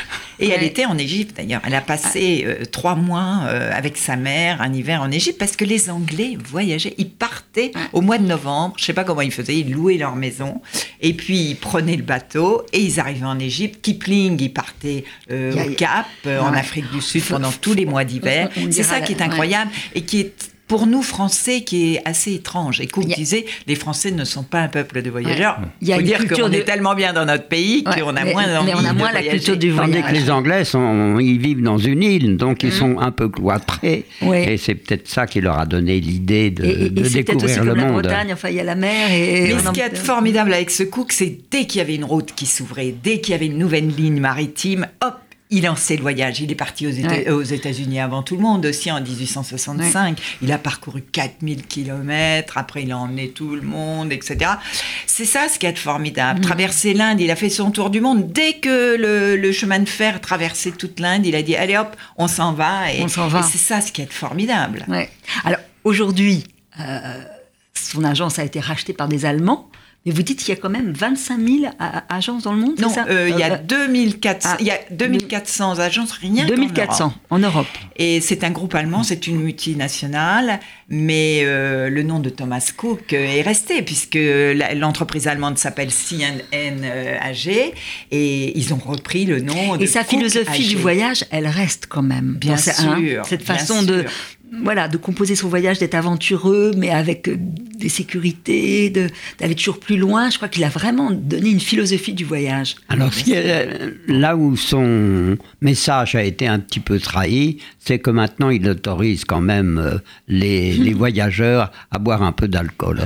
[0.41, 1.61] Et elle était en Égypte d'ailleurs.
[1.65, 5.57] Elle a passé euh, trois mois euh, avec sa mère un hiver en Égypte parce
[5.57, 6.95] que les Anglais voyageaient.
[6.99, 8.75] Ils partaient au mois de novembre.
[8.79, 9.59] Je sais pas comment ils faisaient.
[9.59, 10.61] Ils louaient leur maison
[11.01, 13.81] et puis ils prenaient le bateau et ils arrivaient en Égypte.
[13.83, 18.49] Kipling, il partait euh, au Cap, en Afrique du Sud pendant tous les mois d'hiver.
[18.71, 22.81] C'est ça qui est incroyable et qui est pour nous Français qui est assez étrange.
[22.81, 25.59] Et Cook disait, les Français ne sont pas un peuple de voyageurs.
[25.81, 28.57] Il y a faut dire qu'on est tellement bien dans notre pays qu'on a moins
[28.57, 29.91] envie on a moins la culture du voyage.
[29.91, 32.73] Tandis que les Anglais, sont, ils vivent dans une île, donc ils mm.
[32.73, 34.05] sont un peu cloîtrés.
[34.23, 37.87] Et c'est peut-être ça qui leur a donné l'idée de, et, de découvrir le monde.
[37.87, 39.11] La Bretagne, enfin, il y a la mer.
[39.11, 42.05] Et Mais ce qui est formidable avec ce Cook, c'est dès qu'il y avait une
[42.05, 45.19] route qui s'ouvrait, dès qu'il y avait une nouvelle ligne maritime, hop,
[45.51, 46.41] il lançait le voyage.
[46.41, 46.91] Il est parti aux,
[47.43, 50.21] États, unis avant tout le monde aussi en 1865.
[50.43, 52.57] Il a parcouru 4000 kilomètres.
[52.57, 54.53] Après, il a emmené tout le monde, etc.
[55.07, 56.41] C'est ça ce qui est formidable.
[56.41, 56.43] Mm.
[56.43, 58.33] Traverser l'Inde, il a fait son tour du monde.
[58.33, 62.29] Dès que le, chemin de fer traversait toute l'Inde, il a dit allez hop, on
[62.29, 62.93] s'en va.
[62.93, 63.43] Et, on s'en va.
[63.43, 64.87] c'est ça ce qui est formidable.
[65.45, 66.45] Alors aujourd'hui,
[66.79, 67.23] euh,
[67.75, 69.69] son agence a été rachetée par des Allemands.
[70.07, 71.73] Mais vous dites qu'il y a quand même 25 000
[72.09, 74.57] agences dans le monde, Non, euh, il, y a 2400, euh, ah.
[74.59, 77.67] il y a 2400 agences, rien 2400 en Europe.
[77.97, 83.13] Et c'est un groupe allemand, c'est une multinationale, mais euh, le nom de Thomas Cook
[83.13, 84.19] est resté, puisque
[84.75, 86.85] l'entreprise allemande s'appelle C&N
[87.21, 87.75] AG,
[88.11, 92.03] et ils ont repris le nom de Et sa philosophie du voyage, elle reste quand
[92.03, 92.39] même.
[92.41, 92.73] Bien sûr.
[93.27, 94.07] cette façon de,
[94.53, 98.91] voilà, de composer son voyage, d'être aventureux, mais avec euh, des sécurités,
[99.39, 100.29] d'aller toujours plus loin.
[100.29, 102.77] Je crois qu'il a vraiment donné une philosophie du voyage.
[102.89, 103.11] Alors,
[104.09, 109.25] là où son message a été un petit peu trahi, c'est que maintenant il autorise
[109.25, 113.05] quand même euh, les, voyageurs à boire un peu d'alcool.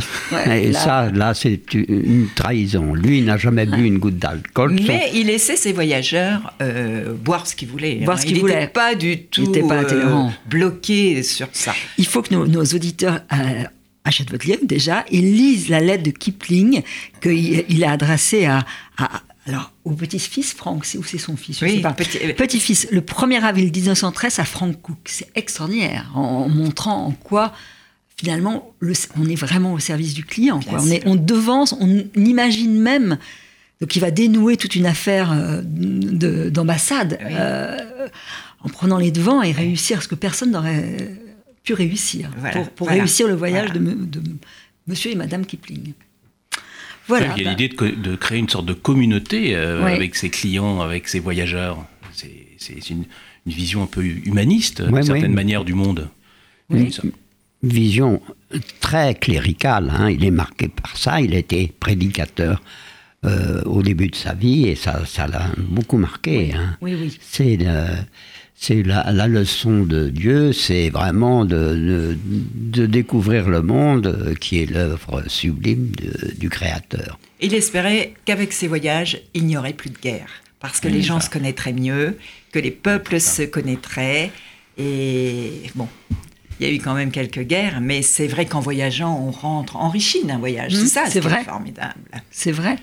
[0.50, 2.94] Et ça, là, c'est une trahison.
[2.94, 4.76] Lui, il n'a jamais bu une goutte d'alcool.
[4.86, 7.96] Mais il laissait ses voyageurs euh, boire ce qu'ils voulaient.
[7.96, 8.54] Boire ce qu'ils voulaient.
[8.54, 9.82] Il n'était pas du tout pas
[10.48, 11.74] bloqué sur ça.
[11.98, 13.64] Il faut que nos, auditeurs euh,
[14.04, 16.82] achètent votre livre déjà et lisent la lettre de Kipling
[17.20, 18.64] qu'il a adressée à,
[19.46, 21.82] alors, au petit-fils, Franck, ou c'est son fils Oui,
[22.36, 24.96] petit, fils le 1er avril 1913 à Frank Cook.
[25.04, 27.52] C'est extraordinaire, en, montrant en quoi,
[28.16, 28.72] finalement,
[29.18, 30.60] on est vraiment au service du client.
[30.70, 33.18] On, est, on devance, on imagine même
[33.80, 37.76] donc il va dénouer toute une affaire euh, d'ambassade euh,
[38.60, 41.10] en prenant les devants et réussir ce que personne n'aurait
[41.64, 42.30] pu réussir,
[42.76, 43.80] pour, réussir le voyage de,
[44.86, 45.94] monsieur et madame Kipling.
[47.08, 47.34] Voilà.
[47.36, 51.08] Il y a l'idée de, créer une sorte de communauté euh, avec ses clients, avec
[51.08, 51.84] ses voyageurs.
[52.12, 53.04] C'est une,
[53.46, 56.08] vision un peu humaniste, d'une certaine manière, du monde.
[56.70, 56.90] Une
[57.62, 58.22] vision
[58.80, 59.92] très cléricale.
[59.94, 60.10] Hein.
[60.10, 61.20] Il est marqué par ça.
[61.20, 62.62] Il était prédicateur
[63.24, 66.54] euh, au début de sa vie et ça l'a beaucoup marqué.
[66.54, 66.76] Hein.
[66.80, 67.18] Oui, oui.
[67.20, 67.58] C'est
[68.56, 75.24] c'est la, leçon de Dieu, c'est vraiment de, de, découvrir le monde qui est l'œuvre
[75.26, 75.90] sublime
[76.38, 77.18] du Créateur.
[77.40, 81.20] Il espérait qu'avec ses voyages, il n'y aurait plus de guerre, parce que les gens
[81.20, 82.16] se connaîtraient mieux,
[82.52, 84.30] que les peuples se connaîtraient,
[84.78, 85.88] et bon,
[86.60, 89.76] il y a eu quand même quelques guerres, mais c'est vrai qu'en voyageant, on rentre
[89.76, 90.74] enrichi d'un voyage.
[90.74, 91.42] c'est mmh, ça, c'est vrai.
[91.44, 91.94] formidable.
[92.30, 92.76] C'est vrai.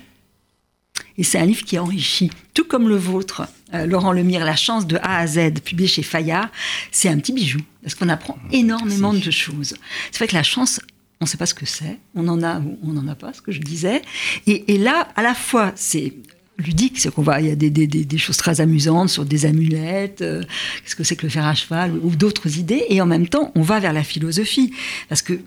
[1.18, 4.86] Et c'est un livre qui enrichit, tout comme le vôtre, euh, Laurent Lemire, La chance
[4.86, 6.48] de A à Z, publié chez Fayard.
[6.90, 9.74] C'est un petit bijou, parce qu'on apprend énormément de choses.
[10.10, 10.80] C'est vrai que la chance,
[11.20, 13.32] on ne sait pas ce que c'est, on en a ou on n'en a pas,
[13.32, 14.02] ce que je disais.
[14.46, 16.14] Et, là, à la fois, c'est
[16.58, 20.42] ludique, c'est qu'on va, il y a des, choses très amusantes sur des amulettes, euh,
[20.82, 23.52] qu'est-ce que c'est que le fer à cheval, ou d'autres idées, et en même temps,
[23.54, 24.72] on va vers la philosophie.
[25.08, 25.40] Parce que,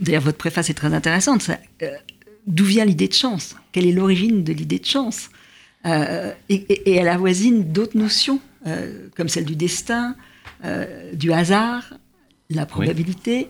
[0.00, 1.90] d'ailleurs, votre préface est très intéressante, ça, euh,
[2.46, 3.56] d'où vient l'idée de chance?
[3.72, 5.30] Quelle est l'origine de l'idée de chance
[5.86, 10.14] euh, et, elle avoisine d'autres notions, euh, comme celle du destin,
[10.64, 11.94] euh, du hasard,
[12.50, 13.48] la probabilité.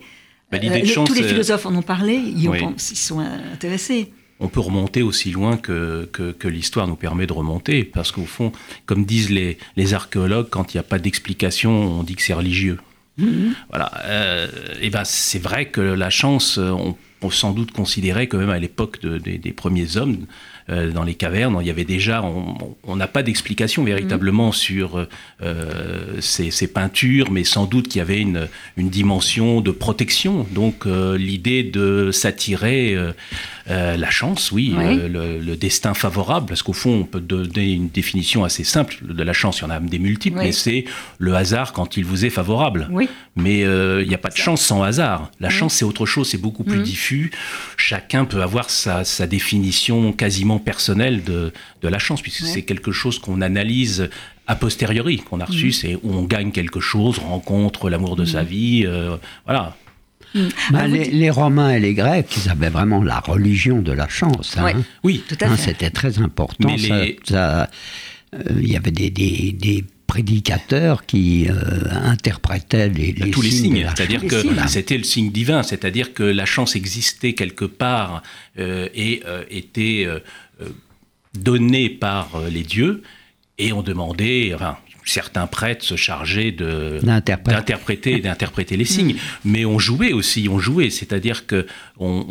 [0.51, 4.13] Bah, chance, tous les philosophes en ont parlé, ils, sont intéressés.
[4.39, 8.51] On peut remonter aussi loin que, que, l'histoire nous permet de remonter, parce qu'au fond,
[8.85, 12.33] comme disent les, les archéologues, quand il n'y a pas d'explication, on dit que c'est
[12.33, 12.79] religieux.
[13.19, 13.53] Mm-hmm.
[13.69, 13.91] Voilà.
[14.81, 16.95] et ben, c'est vrai que la chance, on
[17.29, 20.25] sans doute considérer que même à l'époque des premiers hommes,
[20.71, 21.57] euh, dans les cavernes.
[21.59, 24.53] Il y avait déjà, on n'a pas d'explication véritablement mm.
[24.53, 25.07] sur
[25.41, 30.45] euh, ces, peintures, mais sans doute qu'il y avait une, une, dimension de protection.
[30.51, 32.95] Donc euh, l'idée de s'attirer
[33.71, 38.63] la chance, oui, le, destin favorable, parce qu'au fond, on peut donner une définition assez
[38.63, 39.59] simple de la chance.
[39.59, 40.85] Il y en a des multiples, mais c'est
[41.19, 42.87] le hasard quand il vous est favorable.
[42.91, 43.09] Oui.
[43.35, 45.31] Mais il n'y a pas de chance sans hasard.
[45.39, 46.83] La chance, c'est autre chose, c'est beaucoup plus mm.
[46.83, 47.31] diffus.
[47.77, 52.91] Chacun peut avoir sa, sa définition quasiment personnel de, de la chance, puisque c'est quelque
[52.91, 54.09] chose qu'on analyse
[54.47, 55.71] a posteriori, qu'on a reçu, mm.
[55.71, 58.45] c'est où on gagne quelque chose, rencontre l'amour de sa mm.
[58.45, 59.75] vie, euh, voilà.
[60.33, 60.39] Mm.
[60.71, 64.57] Bah, les, Romains et les Grecs, ils avaient vraiment la religion de la chance.
[64.57, 64.83] Hein.
[65.03, 65.71] Oui, tout à hein, fait.
[65.71, 66.69] C'était très important.
[66.73, 67.65] Euh,
[68.61, 71.53] il y avait des, des, des prédicateurs qui euh,
[71.91, 73.85] interprétaient les, les tous les signes.
[73.93, 78.23] C'est-à-dire que c'était le signe divin, c'est-à-dire que la chance existait quelque part
[78.57, 80.07] et était
[81.33, 83.03] donnés par euh, les dieux,
[83.57, 89.79] et on demandait, enfin, certains prêtres se chargeaient de d'interpréter d'interpréter les signes, mais on
[89.79, 91.65] jouait aussi, on jouait, c'est-à-dire que
[91.99, 92.25] on,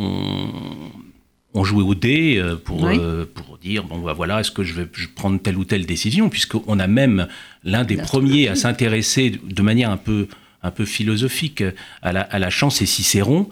[1.55, 4.75] on, jouait au dé euh, pour, euh, pour dire bon bah, voilà est-ce que je
[4.75, 6.29] vais prendre telle ou telle décision?
[6.29, 7.29] Puisqu'on a même
[7.65, 10.29] l'un des premiers à s'intéresser de manière un peu
[10.63, 11.65] un peu philosophique
[12.03, 13.49] à la, à la chance, c'est Cicéron,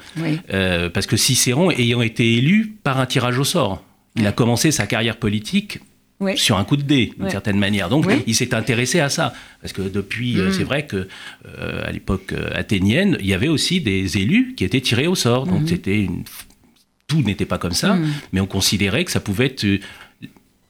[0.93, 3.83] parce que Cicéron ayant été élu par un tirage au sort.
[4.17, 5.81] Il a commencé sa carrière politique
[6.35, 7.89] sur un coup de dé, d'une certaine manière.
[7.89, 9.33] Donc, il s'est intéressé à ça.
[9.61, 10.53] Parce que depuis, euh, mm.
[10.53, 11.09] c'est vrai que
[11.47, 15.15] euh, à l'époque euh, athénienne, il y avait aussi des élus qui étaient tirés au
[15.15, 15.47] sort.
[15.47, 15.69] Donc, mm.
[15.69, 16.25] c'était une...
[17.07, 18.07] tout n'était pas comme ça, mm.
[18.33, 19.67] mais on considérait que ça pouvait être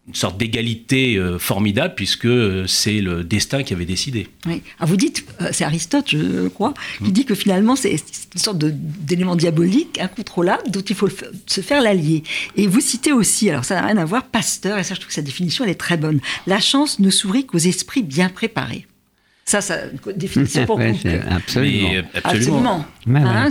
[0.09, 4.27] une sorte d'égalité euh, formidable puisque euh, c'est le destin qui avait décidé.
[4.47, 4.62] Oui.
[4.81, 6.73] Ah, vous dites, euh, c'est Aristote, je crois,
[7.05, 7.92] qui dit que finalement c'est
[8.35, 11.09] une sorte d'élément diabolique, incontrôlable, dont il faut
[11.47, 12.23] se faire l'allier.
[12.57, 15.09] Et vous citez aussi, alors ça n'a rien à voir, Pasteur, et ça je trouve
[15.09, 16.21] que sa définition elle est très bonne.
[16.47, 18.87] La chance ne sourit qu'aux esprits bien préparés.
[19.48, 19.78] Ça, ça
[20.14, 20.94] définissait pour vous.
[21.30, 21.88] absolument.
[22.22, 22.84] absolument.
[23.16, 23.48] Hein,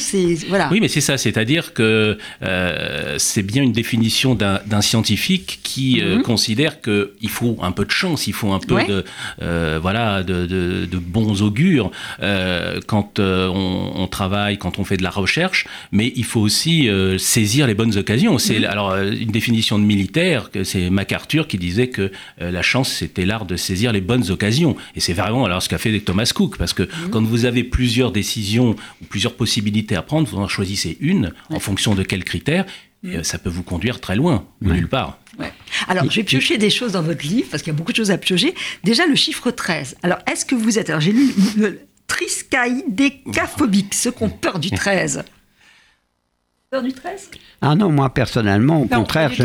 [0.48, 0.70] voilà.
[0.72, 6.18] Oui, mais c'est ça, c'est-à-dire que euh, c'est bien une définition d'un scientifique qui euh,
[6.18, 6.22] mhm.
[6.22, 9.04] considère qu'il faut un peu de chance, il faut un peu de,
[9.42, 11.92] euh, voilà, de, de, bons augures
[12.86, 17.74] quand on, travaille, quand on fait de la recherche, mais il faut aussi saisir les
[17.74, 18.38] bonnes occasions.
[18.38, 18.66] C'est mhm.
[18.66, 23.56] alors une définition de militaire, c'est MacArthur qui disait que la chance c'était l'art de
[23.56, 26.84] saisir les bonnes occasions, et c'est vraiment alors ce qu'a fait Thomas Cook, parce que
[26.84, 27.10] mhm.
[27.12, 31.60] quand vous avez plusieurs décisions ou plusieurs possibilités à prendre, vous en choisissez une en
[31.60, 32.66] fonction de quels critères,
[33.06, 35.20] euh, ça peut vous conduire très loin, nulle part.
[35.88, 37.98] Alors, je vais piocher des choses dans votre livre, parce qu'il y a beaucoup de
[37.98, 38.56] choses à piocher.
[38.84, 39.98] Déjà, le chiffre 13.
[40.04, 40.90] Alors, est-ce que vous êtes...
[40.90, 41.32] Alors, j'ai lu
[42.08, 45.24] triskaïdécaphobique, ceux qui ont peur du 13.
[46.72, 47.30] Peur du 13
[47.62, 49.32] Ah non, moi, personnellement, au contraire...
[49.32, 49.44] Je...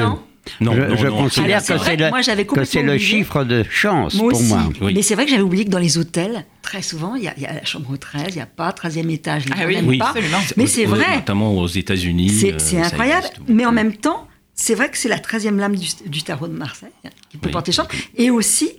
[0.61, 4.69] Non, je, considère que c'est le, c'est le chiffre de chance pour moi.
[4.81, 7.35] Mais c'est vrai que j'avais oublié que dans les hôtels, très souvent, il y, a,
[7.37, 9.45] la chambre 13, il n'y a pas 13e étage.
[9.53, 10.15] Ah oui, pas.
[10.57, 11.17] Mais c'est vrai.
[11.17, 12.31] Notamment aux États-Unis.
[12.59, 13.27] C'est euh, incroyable.
[13.49, 16.91] Mais en même temps, c'est vrai que c'est la 13e lame du, tarot de Marseille
[17.05, 17.89] hein, qui peut porter chance.
[18.17, 18.71] Et aussi,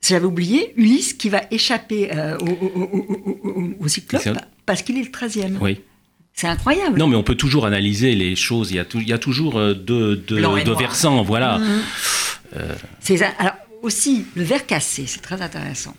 [0.00, 2.36] j'avais oublié, Ulysse qui va échapper euh,
[3.78, 4.22] au, cyclope
[4.66, 5.58] parce qu'il est le 13e.
[5.60, 5.80] Oui.
[6.34, 6.98] C'est incroyable.
[6.98, 8.70] Non, mais on peut toujours analyser les choses.
[8.70, 10.40] Il y a, il y a toujours euh, deux, deux,
[10.74, 11.58] versants, voilà.
[11.58, 11.82] Mmh.
[12.56, 12.74] Euh.
[13.38, 15.94] Alors, aussi, le verre cassé, c'est très intéressant.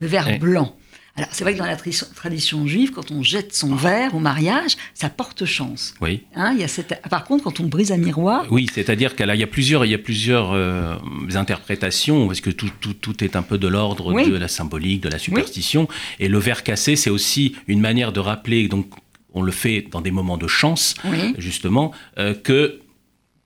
[0.00, 0.76] Le verre blanc.
[1.16, 4.76] Alors, c'est vrai que dans la tradition juive, quand on jette son verre au mariage,
[4.94, 5.94] ça porte chance.
[6.00, 6.22] Oui.
[6.34, 7.02] Hein, il y a cette...
[7.10, 8.46] Par contre, quand on brise un miroir.
[8.50, 10.94] Oui, c'est-à-dire qu'il y a plusieurs, il y a plusieurs euh,
[11.34, 15.08] interprétations, parce que tout, tout, tout, est un peu de l'ordre de la symbolique, de
[15.08, 15.88] la superstition?
[16.20, 18.86] Et le verre cassé, c'est aussi une manière de rappeler, donc,
[19.34, 20.94] on le fait dans des moments de chance,
[21.38, 22.80] justement, euh, que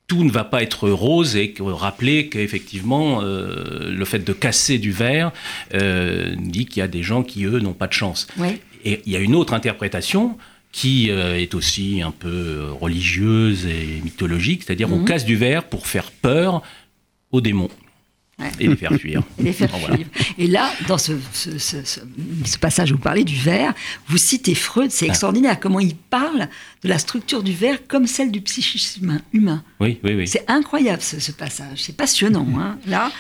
[0.07, 4.93] tout ne va pas être rose et rappeler qu'effectivement, euh, le fait de casser du
[4.93, 5.33] verre
[5.73, 8.27] euh, dit qu'il y a des gens qui, eux, n'ont pas de chance.
[8.85, 10.37] Et il y a une autre interprétation
[10.73, 15.05] qui est aussi un peu religieuse et mythologique, c'est-à-dire on mhm.
[15.05, 16.63] casse du verre pour faire peur
[17.31, 17.71] aux démons.
[18.59, 19.23] Et les faire fuir.
[19.39, 20.07] Et les faire fuir.
[20.39, 21.13] Et là, dans ce,
[22.59, 23.75] passage où vous parlez du verre,
[24.09, 25.11] vous citez Freud, c'est ah.
[25.11, 26.49] extraordinaire comment il parle
[26.83, 29.63] de la structure du verre comme celle du psychisme humain.
[29.81, 30.29] Oui, oui, oui.
[30.29, 32.47] C'est incroyable ce, passage, c'est passionnant.
[32.59, 32.79] Hein.
[32.87, 33.13] Là,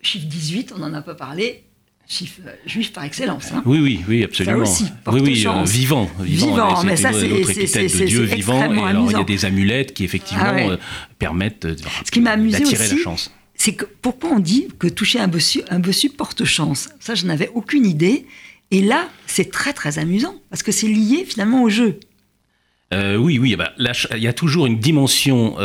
[0.00, 1.64] chiffre 18, on n'en a pas parlé,
[2.08, 3.52] chiffre euh, juif par excellence.
[3.52, 3.62] Hein.
[3.66, 4.64] Oui, oui, oui, absolument.
[4.64, 6.82] Ça aussi, oui, oui, euh, vivant, vivant.
[6.84, 8.72] mais ça, c'est de Dieu vivant.
[8.72, 10.76] Et alors, il y a des amulettes qui effectivement ah euh,
[11.18, 16.08] permettent d'attirer la chance c'est que pourquoi on dit que toucher un bossu, un bossu
[16.08, 16.88] porte chance?
[17.00, 18.24] Ça, je n'avais aucune idée.
[18.70, 21.98] Et là, c'est très très amusant parce que c'est lié finalement au jeu.
[22.92, 25.56] oui, oui, bah, il y a toujours une dimension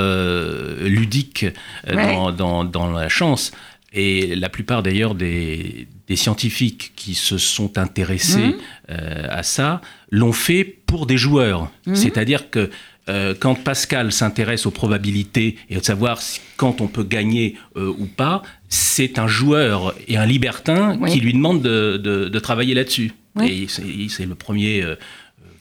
[0.82, 1.45] ludique
[1.86, 3.51] dans, dans, la chance.
[3.95, 8.56] Et la plupart d'ailleurs des, des, scientifiques qui se sont intéressés
[8.89, 8.93] mmh.
[9.29, 11.69] à ça l'ont fait pour des joueurs.
[11.86, 11.93] Mmh.
[11.93, 12.71] C'est-à-dire que
[13.09, 16.21] euh, quand Pascal s'intéresse aux probabilités et à savoir
[16.55, 21.33] quand on peut gagner euh, ou pas, c'est un joueur et un libertin qui lui
[21.33, 23.11] demande de, travailler là-dessus.
[23.41, 24.95] Et c'est le premier euh,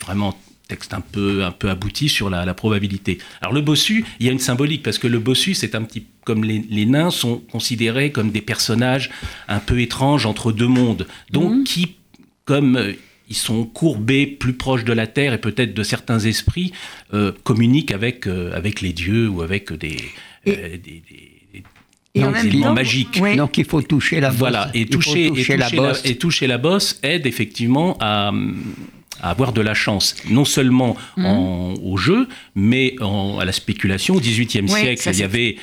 [0.01, 3.19] vraiment texte un peu, un peu abouti sur la, probabilité.
[3.41, 6.07] Alors le bossu, il y a une symbolique parce que le bossu, c'est un petit
[6.25, 9.11] comme les, nains sont considérés comme des personnages
[9.49, 11.65] un peu étranges entre deux mondes, donc mmh.
[11.65, 11.97] qui
[12.45, 12.95] comme
[13.33, 16.71] ils sont courbés plus proches de la terre et peut-être de certains esprits,
[17.15, 19.97] euh, communiquent avec, euh, avec les dieux ou avec des,
[20.49, 21.03] euh, des,
[22.15, 23.23] éléments magiques.
[23.39, 24.39] Donc il faut toucher la bosse.
[24.39, 26.03] Voilà, et toucher, toucher, la bosse.
[26.05, 28.33] et toucher la bosse aide effectivement à,
[29.23, 31.25] avoir de la chance, non seulement mmh.
[31.83, 32.97] au jeu, mais
[33.41, 34.17] à la spéculation.
[34.17, 35.57] Au XVIIIe siècle, il y avait,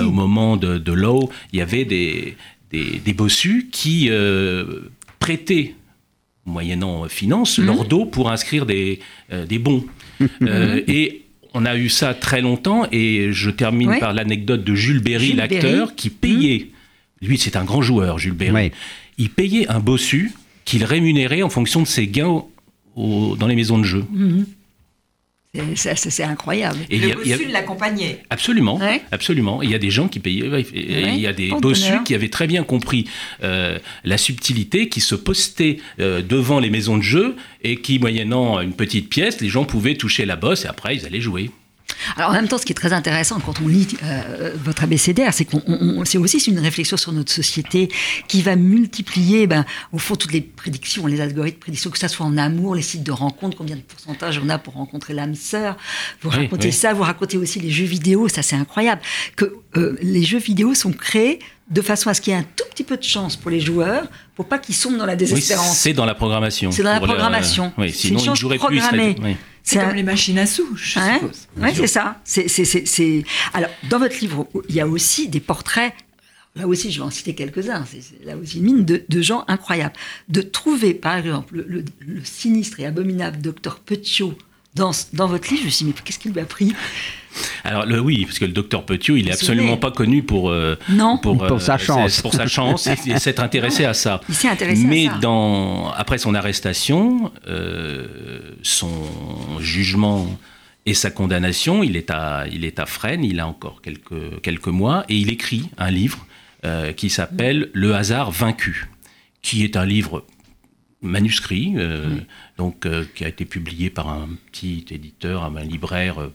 [0.00, 2.36] au moment de, de Lowe, il y avait des,
[2.70, 4.10] des, des bossus qui
[5.18, 5.74] prêtaient
[6.46, 7.66] moyennant finance, mmh.
[7.66, 9.00] leur dos pour inscrire des,
[9.32, 9.84] euh, des bons.
[10.40, 15.02] Euh, et on a eu ça très longtemps, et je termine par l'anecdote de Jules
[15.02, 16.68] Berry, l'acteur, qui payait,
[17.20, 17.26] mmh.
[17.26, 18.72] lui c'est un grand joueur, Jules Berry,
[19.18, 20.32] il payait un bossu
[20.64, 22.44] qu'il rémunérait en fonction de ses gains
[22.96, 24.04] dans les maisons de jeu.
[24.10, 24.44] Mmh.
[25.74, 26.78] C'est incroyable.
[26.90, 28.22] Et le bossu l'accompagnait.
[28.30, 28.80] Absolument,
[29.12, 29.62] absolument.
[29.62, 30.64] Il y a des gens qui payaient.
[30.72, 33.06] il y a des bossus qui avaient très bien compris
[33.42, 38.60] euh, la subtilité, qui se postaient euh, devant les maisons de jeu et qui, moyennant
[38.60, 41.50] une petite pièce, les gens pouvaient toucher la bosse et après ils allaient jouer.
[42.16, 45.32] Alors en même temps, ce qui est très intéressant quand on lit euh, votre abécédaire,
[45.34, 47.88] c'est qu'on c'est aussi une réflexion sur notre société
[48.28, 52.08] qui va multiplier, ben, au fond, toutes les prédictions, les algorithmes de prédiction, que ce
[52.08, 55.34] soit en amour, les sites de rencontres, combien de pourcentage on a pour rencontrer l'âme
[55.34, 55.76] sœur.
[56.22, 59.00] Vous racontez ça, vous racontez aussi les jeux vidéo, ça c'est incroyable.
[59.36, 61.38] Que euh, les jeux vidéo sont créés
[61.70, 63.60] de façon à ce qu'il y ait un tout petit peu de chance pour les
[63.60, 64.04] joueurs,
[64.36, 65.70] pour pas qu'ils sombent dans la désespérance.
[65.70, 66.70] Oui, c'est dans la programmation.
[66.70, 67.72] C'est dans la programmation.
[67.76, 69.16] oui, sinon une chance programmée.
[69.66, 71.48] C'est comme les machines à sous, je hein suppose.
[71.58, 72.20] Oui, c'est ça.
[72.24, 75.92] C'est, Alors, dans votre livre, il y a aussi des portraits
[76.54, 79.94] là aussi, je vais en citer quelques-uns, c'est là aussi une mine de, gens incroyables.
[80.30, 81.84] De trouver, par exemple, le,
[82.24, 84.34] sinistre et abominable docteur Petiot
[84.76, 86.74] dans, dans votre livre, je me suis dit, mais qu'est-ce qu'il lui a pris
[87.64, 90.78] alors le, oui, parce que le docteur Petiot, il est absolument pas connu pour euh,
[91.20, 94.22] pour, pour, sa euh, chance, pour sa chance et, s'être intéressé à ça.
[94.30, 95.18] Il s'est intéressé Mais à ça.
[95.18, 98.06] dans après son arrestation, euh,
[98.62, 98.90] son
[99.60, 100.26] jugement
[100.86, 104.68] et sa condamnation, il est à il est à Fresnes, il a encore quelques quelques
[104.68, 106.26] mois et il écrit un livre
[106.96, 108.88] qui s'appelle Le hasard vaincu,
[109.42, 110.24] qui est un livre
[111.06, 111.74] manuscrit,
[112.58, 116.30] donc qui a été publié par un petit éditeur, un libraire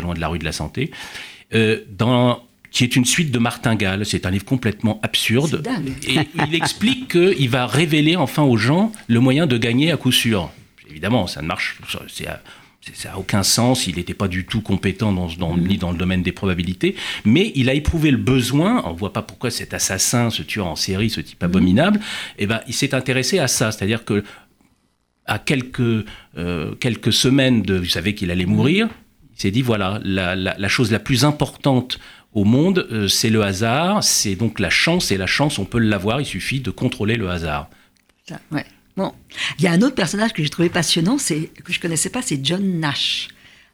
[0.00, 0.90] loin de la rue de la Santé,
[1.54, 4.04] euh, dans, qui est une suite de martingales.
[4.06, 5.66] C'est un livre complètement absurde.
[6.06, 10.12] Et il explique qu'il va révéler enfin aux gens le moyen de gagner à coup
[10.12, 10.50] sûr.
[10.90, 11.78] Évidemment, ça ne marche.
[12.94, 15.98] Ça n'a aucun sens, il n'était pas du tout compétent dans, dans, ni dans le
[15.98, 19.74] domaine des probabilités, mais il a éprouvé le besoin, on ne voit pas pourquoi cet
[19.74, 21.46] assassin, ce tueur en série, ce type mm-hmm.
[21.46, 22.00] abominable,
[22.38, 24.24] eh ben, il s'est intéressé à ça, c'est-à-dire que
[25.26, 26.06] à quelques,
[26.38, 27.76] euh, quelques semaines de...
[27.76, 28.88] Vous savez qu'il allait mourir,
[29.36, 32.00] il s'est dit voilà, la, chose la plus importante
[32.32, 35.78] au monde, euh, c'est le hasard, c'est donc la chance, et la chance, on peut
[35.78, 37.68] l'avoir, il suffit de contrôler le hasard.
[38.50, 38.64] ouais.
[38.98, 39.12] Bon,
[39.60, 42.20] il y a un autre personnage que j'ai trouvé passionnant, c'est que je connaissais pas,
[42.20, 43.28] c'est John Nash,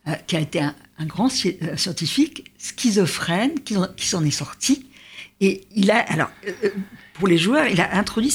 [0.06, 0.74] euh, qui a été un,
[1.06, 4.84] grand euh, scientifique schizophrène qui, qui s'en est sorti.
[5.40, 6.28] Et il a, alors,
[7.14, 8.34] pour les joueurs, il a introduit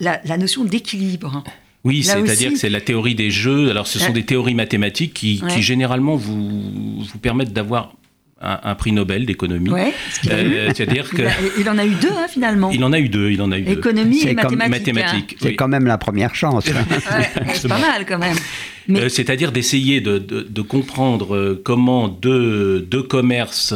[0.00, 1.44] la, la notion d'équilibre.
[1.84, 3.70] Oui, c'est-à-dire que c'est la théorie des jeux.
[3.70, 7.92] Alors, ce sont des théories mathématiques qui, généralement vous, vous permettent d'avoir
[8.40, 9.70] un, prix Nobel d'économie.
[9.70, 9.92] Ouais,
[10.30, 11.22] euh, C'est-à-dire que
[11.58, 12.70] il, en a eu deux hein, finalement.
[12.70, 13.30] Il en a eu deux.
[13.30, 15.36] Il en a eu Économie et mathématiques.
[15.40, 16.64] C'est quand même la première chance.
[17.54, 18.36] c'est pas mal quand même.
[18.90, 23.74] Euh, c'est-à-dire d'essayer de, de, comprendre euh, comment deux, deux commerces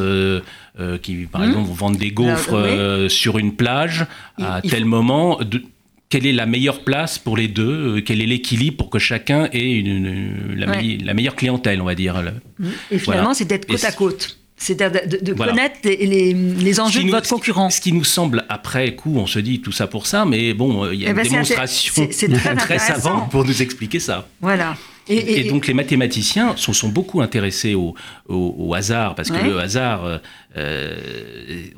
[1.03, 1.49] qui, par hum.
[1.49, 4.07] exemple, vont vendre des gaufres sur une plage
[4.39, 5.41] à tel moment,
[6.09, 9.73] quelle est la meilleure place pour les deux, quel est l'équilibre pour que chacun ait
[9.73, 12.23] une, la, meilleure clientèle, on va dire.
[12.91, 14.39] Et finalement, c'est d'être côte à côte.
[14.57, 17.69] C'est de, de connaître les, les, enjeux de votre concurrent.
[17.71, 20.89] Ce qui nous semble, après coup, on se dit tout ça pour ça, mais bon,
[20.91, 24.29] il y a eh une ben, démonstration très, très savante pour nous expliquer ça.
[24.41, 24.77] Voilà.
[25.09, 27.95] Et, donc les mathématiciens se sont beaucoup intéressés au,
[28.29, 30.19] au, hasard, parce que le hasard, euh,
[30.57, 30.97] euh,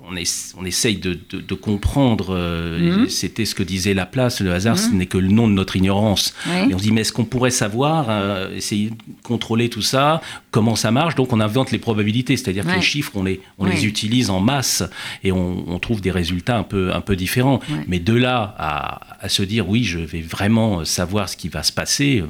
[0.08, 3.08] on, est, on, essaye de, de, comprendre, euh, mhm.
[3.08, 4.98] c'était ce que disait Laplace, le hasard, ce mhm.
[4.98, 6.34] n'est que le nom de notre ignorance.
[6.68, 10.20] Et on se dit, mais est-ce qu'on pourrait savoir, essayer de contrôler tout ça,
[10.50, 11.14] comment ça marche?
[11.14, 14.40] Donc on invente les probabilités, c'est-à-dire que les chiffres, on les, on les utilise en
[14.40, 14.82] masse
[15.22, 17.60] et on, on, trouve des résultats un peu, un peu différents.
[17.88, 21.62] Mais de là à, à se dire, oui, je vais vraiment savoir ce qui va
[21.62, 22.22] se passer,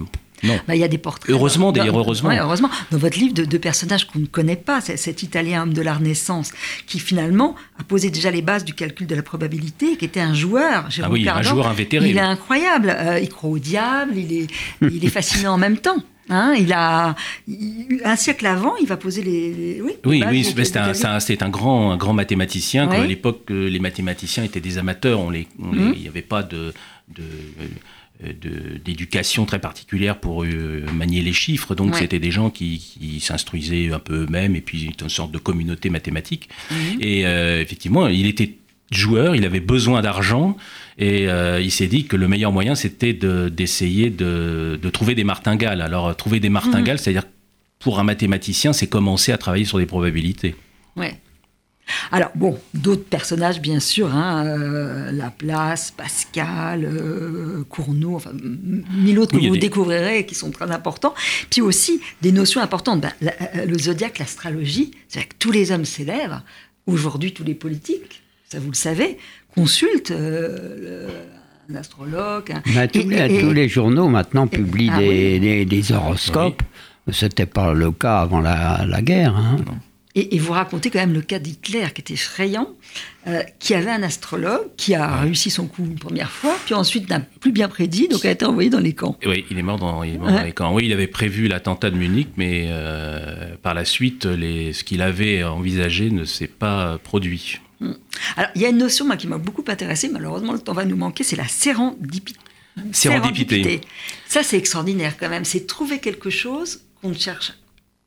[0.45, 0.61] non.
[0.69, 1.31] Bah, il y a des portraits.
[1.31, 2.31] Heureusement, d'ailleurs, heureusement.
[2.31, 2.71] heureusement.
[2.91, 6.53] Dans votre livre, de, personnages qu'on ne connaît pas, cet Italien homme de la Renaissance,
[6.87, 10.35] qui finalement a posé déjà les bases du calcul de la probabilité, qui était un
[10.35, 10.89] joueur.
[11.03, 12.11] ah oui, un joueur invétéré.
[12.11, 12.95] Il est incroyable.
[12.97, 14.47] Euh, il croit au diable, il est,
[14.83, 16.03] il est fascinant en même temps.
[16.31, 17.15] Hein, il a
[18.05, 19.83] un siècle avant, il va poser les.
[19.83, 22.89] oui, oui, oui c'est un, un, grand, un grand mathématicien.
[22.89, 25.21] à l'époque, euh, les mathématiciens étaient des amateurs.
[25.21, 25.93] On les, mmh.
[25.97, 26.73] il n'y avait pas de,
[27.15, 27.25] de
[28.23, 31.75] d'éducation très particulière pour euh, manier les chiffres.
[31.75, 35.91] Donc c'était des gens qui, s'instruisaient un peu eux-mêmes et puis une sorte de communauté
[35.91, 36.49] mathématique.
[36.71, 36.77] Mhm.
[37.01, 38.57] Et euh, effectivement, il était
[38.91, 40.57] joueur, il avait besoin d'argent
[40.99, 45.81] et il s'est dit que le meilleur moyen c'était d'essayer de, trouver des martingales.
[45.81, 46.99] Alors trouver des martingales, mhm.
[46.99, 47.25] c'est-à-dire
[47.81, 50.55] pour un mathématicien, c'est commencer à travailler sur des probabilités.
[50.97, 51.19] Ouais.
[52.13, 58.33] Alors, bon, d'autres personnages, bien sûr, hein, euh, Laplace, Pascal, euh, Cournot, enfin,
[58.97, 61.15] mille autres que vous découvrirez et qui sont très importants.
[61.51, 63.01] Puis aussi, des notions importantes.
[63.01, 66.43] Ben, euh, le zodiaque, l'astrologie, c'est que tous les hommes célèbres,
[66.87, 69.19] aujourd'hui, tous les politiques, ça vous le savez,
[69.55, 72.53] consultent un astrologue.
[72.93, 76.63] tous, les, journaux maintenant publient ah des, horoscopes.
[77.11, 79.37] Ce n'était pas le cas avant la, guerre.
[79.37, 79.57] Hein.
[80.17, 82.69] Et, vous racontez quand même le cas d'Hitler qui était effrayant,
[83.27, 87.11] euh, qui avait un astrologue qui a réussi son coup une première fois, puis ensuite
[87.11, 89.19] n'a plus bien prédit, donc a été envoyé dans les camps.
[89.27, 90.73] Oui, il est mort dans, les camps.
[90.73, 95.03] Oui, il avait prévu l'attentat de Munich, mais euh, par la suite, les, ce qu'il
[95.03, 97.59] avait envisagé ne s'est pas produit.
[97.81, 97.95] Hmm.
[98.37, 100.97] Alors, il y a une notion qui m'a beaucoup intéressée, malheureusement le temps va nous
[100.97, 102.39] manquer, c'est la sérendipité.
[102.93, 103.81] Sérendipité.
[104.29, 105.45] Ça, c'est extraordinaire quand même.
[105.45, 107.64] C'est trouver quelque chose qu'on ne cherche on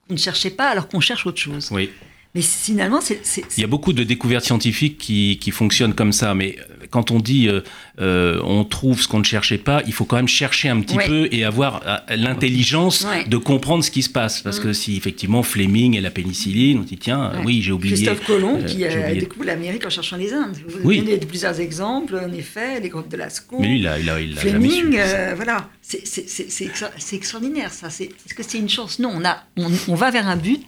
[0.09, 1.69] ne cherchait pas alors qu'on cherche autre chose.
[1.71, 1.91] Oui.
[2.37, 3.19] Mais finalement, c'est.
[3.57, 6.55] Il y a beaucoup de découvertes scientifiques qui, qui fonctionnent comme ça, mais
[6.91, 7.61] quand on dit euh,
[7.99, 10.99] euh, on trouve ce qu'on ne cherchait pas, il faut quand même chercher un petit
[11.07, 14.41] peu et avoir euh, l'intelligence de comprendre ce qui se passe.
[14.41, 14.73] Parce que mm.
[14.75, 17.95] si effectivement Fleming et la pénicilline, on dit tiens, oui, j'ai oublié.
[17.95, 20.57] Christophe Colomb qui a découvert l'Amérique en cherchant les Indes.
[20.67, 20.99] Vous oui.
[20.99, 23.57] donnez plusieurs exemples, en effet, les grottes de Lascaux.
[23.59, 24.99] Mais lui, il a, il a, il Fleming,
[25.35, 25.71] voilà.
[25.81, 27.87] C'est extraordinaire, ça.
[27.87, 28.99] Est-ce que c'est une chance?
[28.99, 29.43] Non, on, a,
[29.87, 30.63] on va vers un but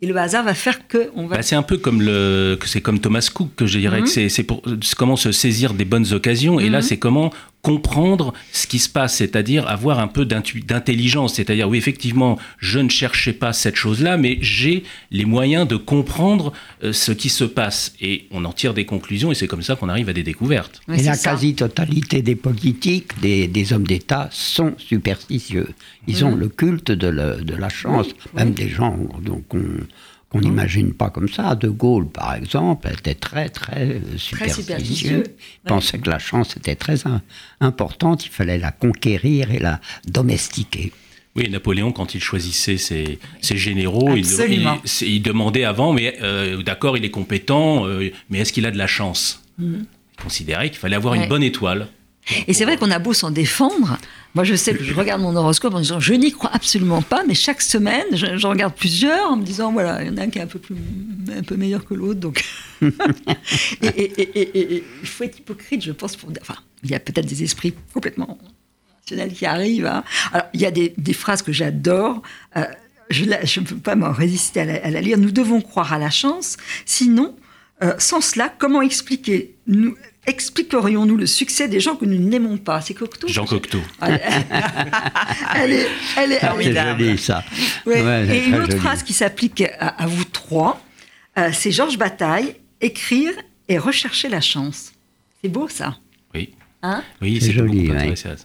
[0.00, 1.36] et le hasard va faire que on va.
[1.36, 4.28] Bah, c'est un peu comme le, c'est comme Thomas Cook que je dirais que mhm.
[4.28, 4.62] c'est, pour
[4.96, 6.60] comment se saisir des bonnes occasions.
[6.60, 6.82] Et là, mhm.
[6.82, 7.32] c'est comment
[7.62, 12.88] comprendre ce qui se passe, c'est-à-dire avoir un peu d'intelligence, c'est-à-dire oui effectivement je ne
[12.88, 16.52] cherchais pas cette chose-là, mais j'ai les moyens de comprendre
[16.84, 19.76] euh, ce qui se passe et on en tire des conclusions et c'est comme ça
[19.76, 20.80] qu'on arrive à des découvertes.
[20.92, 25.68] et la quasi-totalité des politiques, des, hommes d'État sont superstitieux.
[26.06, 26.40] Ils ont mhm.
[26.40, 29.60] le culte de, la chance, même des gens donc on,
[30.30, 30.42] qu'on hein?
[30.42, 31.54] n'imagine pas comme ça.
[31.54, 35.24] De Gaulle, par exemple, était très, très superstitieux.
[35.64, 36.98] Il pensait que la chance était très
[37.60, 40.92] importante, il fallait la conquérir et la domestiquer.
[41.36, 47.10] Oui, Napoléon, quand il choisissait ses, généraux, il, demandait avant, mais euh, d'accord, il est
[47.10, 49.44] compétent, euh, mais est-ce qu'il a de la chance?
[49.58, 49.86] Mhm.
[50.18, 51.86] Il considérait qu'il fallait avoir une bonne étoile.
[52.46, 53.98] Et c'est vrai qu'on a beau s'en défendre.
[54.34, 57.24] Moi, je sais que je regarde mon horoscope en disant je n'y crois absolument pas,
[57.26, 60.28] mais chaque semaine, j'en regarde plusieurs en me disant voilà, il y en a un
[60.28, 60.76] qui est un peu, plus,
[61.36, 62.20] un peu meilleur que l'autre.
[62.20, 62.44] Donc.
[63.82, 66.16] et, il faut être hypocrite, je pense.
[66.16, 68.38] Pour, enfin, il y a peut-être des esprits complètement
[69.00, 69.86] rationnels qui arrivent.
[69.86, 70.04] Hein.
[70.32, 72.22] Alors, il y a des, phrases que j'adore.
[72.56, 72.64] Euh,
[73.10, 75.18] je ne peux pas m'en résister à la, lire.
[75.18, 77.34] Nous devons croire à la chance, sinon,
[77.82, 79.96] euh, sans cela, comment expliquer nous,
[80.28, 82.80] expliquerions-nous le succès des gens que nous n'aimons pas?
[82.80, 83.80] C'est Cocteau Jean Cocteau.
[84.02, 87.42] elle est, elle est, joli, ça.
[87.86, 90.80] et une autre phrase qui s'applique à, vous trois,
[91.38, 93.32] euh, c'est Georges Bataille, écrire
[93.68, 94.92] et rechercher la chance.
[95.42, 95.98] C'est beau ça
[96.34, 96.50] Oui.
[96.82, 97.02] Hein?
[97.22, 97.90] Oui, c'est joli.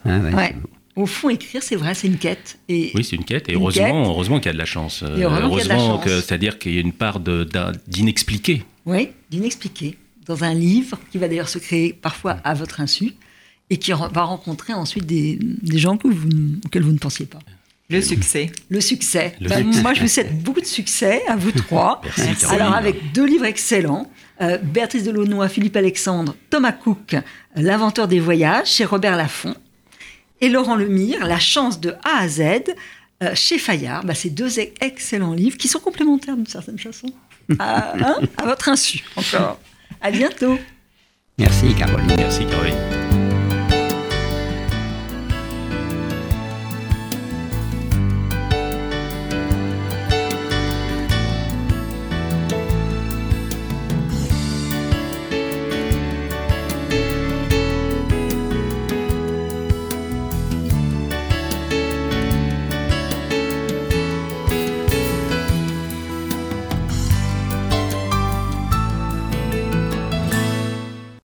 [0.04, 0.48] Ah
[0.96, 2.58] Au fond, écrire, c'est vrai, c'est une quête.
[2.68, 3.48] Et oui, c'est une quête.
[3.48, 5.02] Et heureusement, heureusement qu'il y a de la chance.
[5.02, 8.64] heureusement, c'est-à-dire qu'il y a une part d'inexpliqué.
[8.86, 13.12] Oui, d'inexpliqué dans un livre qui va d'ailleurs se créer parfois à votre insu
[13.70, 15.38] et qui va rencontrer ensuite des,
[15.72, 16.28] gens que vous,
[16.64, 17.38] auxquels vous ne pensiez pas.
[17.90, 18.50] Le succès.
[18.70, 19.36] Le succès.
[19.40, 22.00] Ben, moi, je vous souhaite beaucoup de succès à vous trois.
[22.48, 24.10] Alors, avec deux livres excellents.
[24.40, 27.14] Euh, Béatrice Delaunoy, Philippe Alexandre, Thomas Cook,
[27.54, 29.54] L'inventeur des voyages, chez Robert Laffont.
[30.40, 32.42] Et Laurent Lemire, La chance de A à Z,
[33.34, 34.04] chez Fayard.
[34.04, 37.08] Bah, c'est deux excellents livres qui sont complémentaires d'une certaine façon.
[37.58, 39.60] à, hein, à votre insu, encore.
[40.04, 40.58] À bientôt.
[41.38, 42.14] Merci Caroline.
[42.18, 42.74] Merci Caroline.